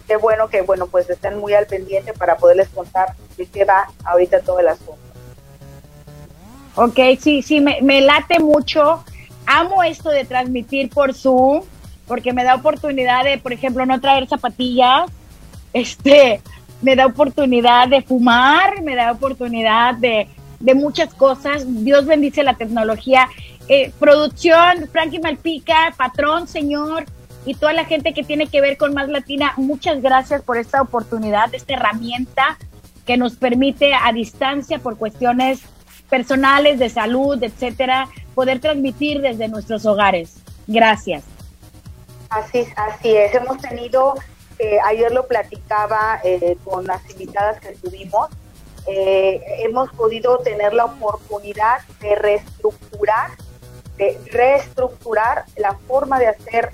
[0.07, 3.87] qué bueno que, bueno, pues estén muy al pendiente para poderles contar de qué va
[4.03, 4.97] ahorita todo el asunto.
[6.75, 9.03] Ok, sí, sí, me, me late mucho.
[9.45, 11.63] Amo esto de transmitir por Zoom,
[12.07, 15.09] porque me da oportunidad de, por ejemplo, no traer zapatillas,
[15.73, 16.41] este,
[16.83, 20.27] me da oportunidad de fumar, me da oportunidad de,
[20.59, 21.63] de muchas cosas.
[21.83, 23.27] Dios bendice la tecnología.
[23.67, 27.05] Eh, producción, Frankie Malpica, patrón, señor,
[27.45, 30.81] y toda la gente que tiene que ver con Más Latina, muchas gracias por esta
[30.81, 32.57] oportunidad, esta herramienta
[33.05, 35.61] que nos permite a distancia por cuestiones
[36.09, 40.37] personales, de salud, etcétera, poder transmitir desde nuestros hogares.
[40.67, 41.23] Gracias.
[42.29, 43.33] Así, así es.
[43.35, 44.15] Hemos tenido,
[44.83, 48.29] ayer lo platicaba eh, con las invitadas que tuvimos,
[48.85, 53.31] eh, hemos podido tener la oportunidad de reestructurar,
[53.97, 56.73] de reestructurar la forma de hacer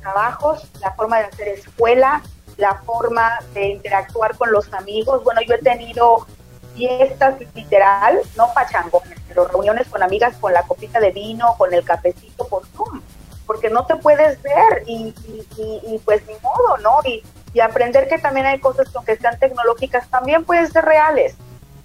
[0.00, 2.22] trabajos, la forma de hacer escuela,
[2.56, 5.22] la forma de interactuar con los amigos.
[5.22, 6.26] Bueno, yo he tenido
[6.74, 11.84] fiestas literal, no pachangones, pero reuniones con amigas con la copita de vino, con el
[11.84, 13.00] cafecito por Zoom,
[13.46, 15.14] porque no te puedes ver y,
[15.56, 17.00] y, pues ni modo, ¿no?
[17.04, 17.22] Y,
[17.54, 21.34] y, aprender que también hay cosas que aunque sean tecnológicas también pueden ser reales.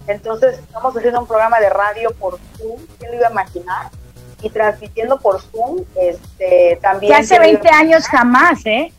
[0.08, 3.91] Entonces estamos haciendo un programa de radio por Zoom, ¿quién lo iba a imaginar?
[4.41, 7.12] Y transmitiendo por Zoom, este, también...
[7.14, 8.93] Que hace 20 años jamás, ¿eh?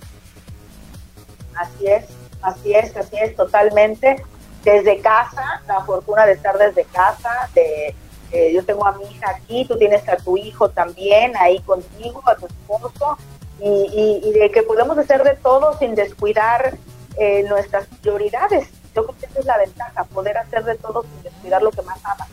[1.55, 2.05] Así es,
[2.43, 4.23] así es, así es, totalmente
[4.65, 7.95] desde casa, la fortuna de estar desde casa, de
[8.33, 12.23] eh, yo tengo a mi hija aquí, tú tienes a tu hijo también ahí contigo,
[12.27, 13.19] a tu esposo,
[13.61, 16.77] y, y, de que podemos hacer de todo sin descuidar
[17.17, 18.69] eh, nuestras prioridades.
[18.95, 21.83] Yo creo que esa es la ventaja, poder hacer de todo sin descuidar lo que
[21.83, 22.29] más amas.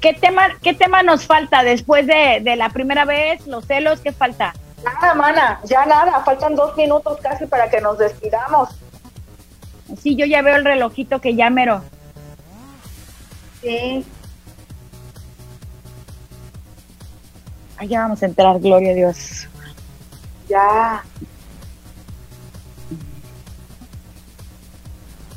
[0.00, 4.00] ¿Qué tema, ¿Qué tema nos falta después de, de la primera vez, los celos?
[4.00, 4.52] ¿Qué falta?
[4.82, 8.70] Nada, mana, ya nada, faltan dos minutos casi para que nos despidamos.
[10.02, 11.82] Sí, yo ya veo el relojito que ya mero.
[13.62, 14.04] Sí.
[17.76, 19.48] Allá vamos a entrar, gloria a Dios.
[20.48, 21.04] Ya.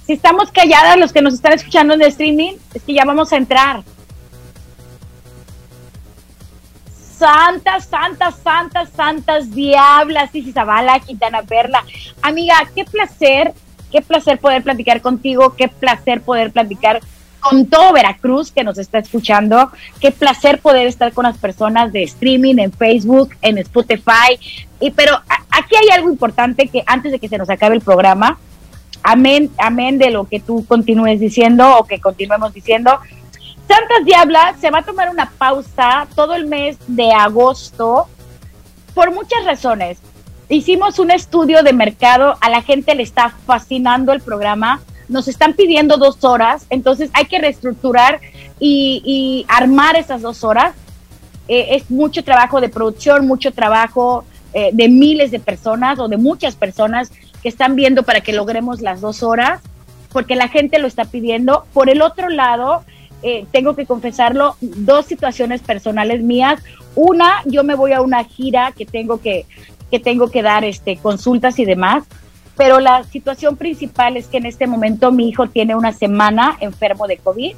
[0.06, 3.38] Si estamos calladas, los que nos están escuchando en streaming, es que ya vamos a
[3.38, 3.84] entrar.
[7.18, 11.84] Santas, santas, santas, santas diablas, Sisi Zabala, Quintana Perla.
[12.22, 13.54] Amiga, qué placer
[13.92, 17.00] Qué placer poder platicar contigo, qué placer poder platicar
[17.50, 19.72] con todo Veracruz que nos está escuchando.
[20.00, 24.40] Qué placer poder estar con las personas de streaming en Facebook, en Spotify.
[24.80, 25.20] Y pero
[25.52, 28.38] aquí hay algo importante que antes de que se nos acabe el programa,
[29.04, 33.00] amén, amén de lo que tú continúes diciendo o que continuemos diciendo.
[33.68, 38.08] Santas Diablas se va a tomar una pausa todo el mes de agosto
[38.94, 40.00] por muchas razones
[40.50, 44.80] hicimos un estudio de mercado, a la gente le está fascinando el programa,
[45.10, 48.20] nos están pidiendo dos horas, entonces hay que reestructurar
[48.60, 50.74] y, armar esas dos horas.
[51.48, 56.18] Eh, es mucho trabajo de producción, mucho trabajo eh, de miles de personas o de
[56.18, 59.62] muchas personas que están viendo para que logremos las dos horas,
[60.12, 61.66] porque la gente lo está pidiendo.
[61.74, 62.84] Por el otro lado,
[63.24, 66.62] eh, tengo que confesarlo, dos situaciones personales mías.
[66.96, 69.46] Una, yo me voy a una gira que tengo que
[69.90, 72.04] que tengo que dar este, consultas y demás.
[72.58, 77.08] Pero la situación principal es que en este momento mi hijo tiene una semana enfermo
[77.08, 77.56] de COVID.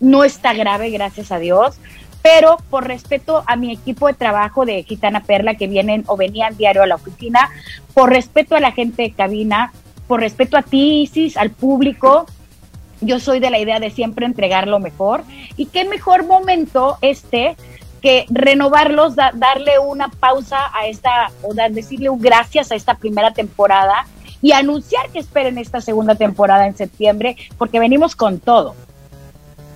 [0.00, 1.76] No está grave, gracias a Dios.
[2.22, 6.56] Pero por respeto a mi equipo de trabajo de Gitana Perla que vienen o venían
[6.56, 7.50] diario a la oficina,
[7.94, 9.72] por respeto a la gente de cabina,
[10.08, 12.26] por respeto a ti, Isis, al público,
[13.00, 15.22] yo soy de la idea de siempre entregar lo mejor.
[15.56, 17.56] Y qué mejor momento este
[18.02, 24.06] que renovarlos, darle una pausa a esta, o decirle un gracias a esta primera temporada
[24.42, 28.74] y anunciar que esperen esta segunda temporada en septiembre, porque venimos con todo.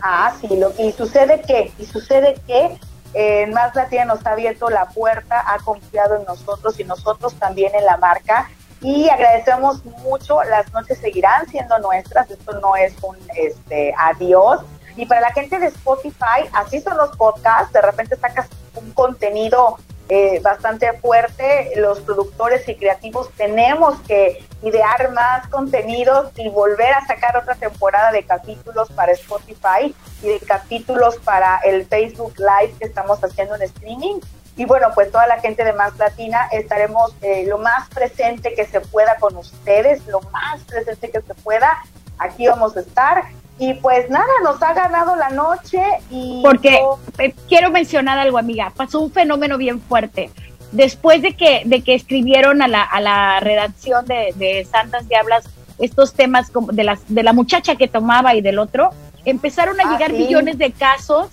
[0.03, 2.79] Ah, sí, lo, y sucede que, y sucede que
[3.13, 7.75] En Más Latina nos ha abierto la puerta, ha confiado en nosotros y nosotros también
[7.75, 8.49] en la marca.
[8.83, 14.61] Y agradecemos mucho, las noches seguirán siendo nuestras, esto no es un este, adiós.
[14.97, 19.77] Y para la gente de Spotify, así son los podcasts, de repente sacas un contenido
[20.11, 21.71] eh, bastante fuerte.
[21.77, 28.11] Los productores y creativos tenemos que idear más contenidos y volver a sacar otra temporada
[28.11, 33.63] de capítulos para Spotify y de capítulos para el Facebook Live que estamos haciendo en
[33.63, 34.21] streaming.
[34.57, 38.67] Y bueno, pues toda la gente de Más Latina estaremos eh, lo más presente que
[38.67, 41.79] se pueda con ustedes, lo más presente que se pueda.
[42.19, 43.23] Aquí vamos a estar
[43.61, 46.41] y pues nada, nos ha ganado la noche y...
[46.43, 46.81] Porque
[47.19, 48.73] eh, quiero mencionar algo, amiga.
[48.75, 50.31] Pasó un fenómeno bien fuerte.
[50.73, 55.45] Después de que, de que escribieron a la, a la redacción de, de Santas Diablas
[55.79, 58.93] estos temas de, las, de la muchacha que tomaba y del otro,
[59.27, 61.29] empezaron a ah, llegar millones de casos,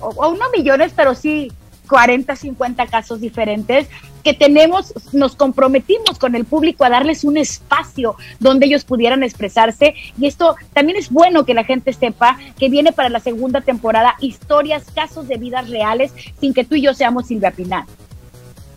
[0.00, 1.50] o, o, no millones, pero sí
[1.88, 3.88] 40, 50 casos diferentes
[4.22, 9.94] que tenemos, nos comprometimos con el público a darles un espacio donde ellos pudieran expresarse
[10.18, 14.14] y esto también es bueno que la gente sepa que viene para la segunda temporada
[14.20, 17.84] historias, casos de vidas reales sin que tú y yo seamos Silvia Pinal.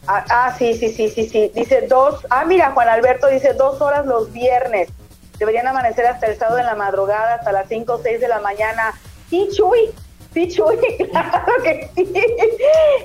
[0.08, 1.52] Ah, ah, sí, sí, sí, sí, sí.
[1.56, 4.90] Dice dos, ah, mira, Juan Alberto dice dos horas los viernes.
[5.40, 8.40] Deberían amanecer hasta el sábado en la madrugada, hasta las 5 o 6 de la
[8.40, 8.94] mañana.
[9.30, 9.92] Sí, Chuy,
[10.34, 10.78] Sí, Chuy,
[11.12, 12.12] claro que sí.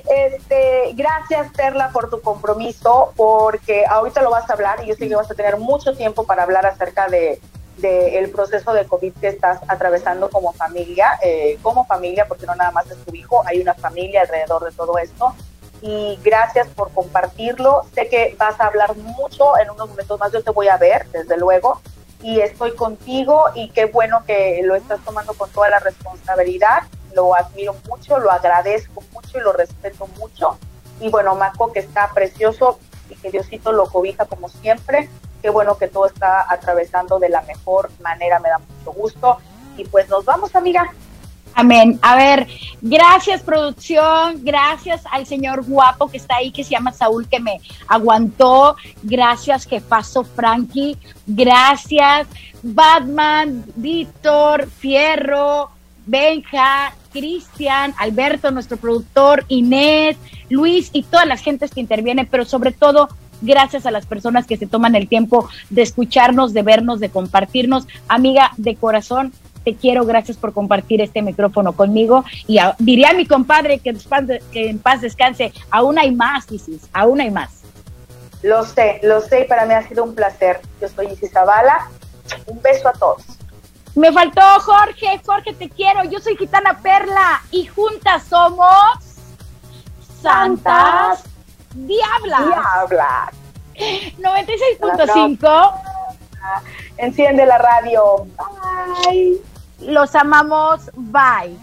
[0.09, 5.07] Este, gracias, Perla, por tu compromiso, porque ahorita lo vas a hablar y yo sé
[5.07, 7.39] que vas a tener mucho tiempo para hablar acerca de,
[7.81, 12.71] el proceso de COVID que estás atravesando como familia, eh, como familia, porque no nada
[12.71, 15.33] más es tu hijo, hay una familia alrededor de todo esto.
[15.81, 17.83] Y gracias por compartirlo.
[17.93, 20.29] Sé que vas a hablar mucho en unos momentos más.
[20.33, 21.79] Yo te voy a ver, desde luego,
[22.21, 26.83] y estoy contigo y qué bueno que lo estás tomando con toda la responsabilidad
[27.19, 30.57] lo admiro mucho, lo agradezco mucho y lo respeto mucho.
[31.01, 35.09] Y bueno, Maco, que está precioso y que Diosito lo cobija como siempre.
[35.41, 39.37] Qué bueno que todo está atravesando de la mejor manera, me da mucho gusto.
[39.77, 40.91] Y pues nos vamos, amiga.
[41.55, 41.99] Amén.
[42.01, 42.47] A ver,
[42.81, 47.59] gracias producción, gracias al señor guapo que está ahí, que se llama Saúl, que me
[47.87, 52.27] aguantó, gracias pasó Frankie, gracias
[52.61, 55.69] Batman, Víctor, Fierro,
[56.05, 60.17] Benja, Cristian, Alberto, nuestro productor, Inés,
[60.49, 63.09] Luis y todas las gentes que intervienen, pero sobre todo
[63.41, 67.87] gracias a las personas que se toman el tiempo de escucharnos, de vernos, de compartirnos.
[68.07, 69.33] Amiga de corazón,
[69.63, 72.23] te quiero, gracias por compartir este micrófono conmigo.
[72.47, 73.95] Y diría a mi compadre que,
[74.51, 77.61] que en paz descanse, aún hay más, Isis, aún hay más.
[78.41, 80.61] Lo sé, lo sé y para mí ha sido un placer.
[80.81, 81.89] Yo soy Isis Zavala.
[82.45, 83.38] Un beso a todos.
[83.95, 88.69] Me faltó Jorge, Jorge te quiero, yo soy Gitana Perla y juntas somos
[90.21, 91.23] Santas
[91.73, 92.45] Diablas.
[92.45, 93.29] Diablas.
[94.19, 95.73] 96.5.
[96.97, 98.27] Enciende la radio.
[99.05, 99.41] Bye.
[99.79, 100.89] Los amamos.
[100.95, 101.57] Bye.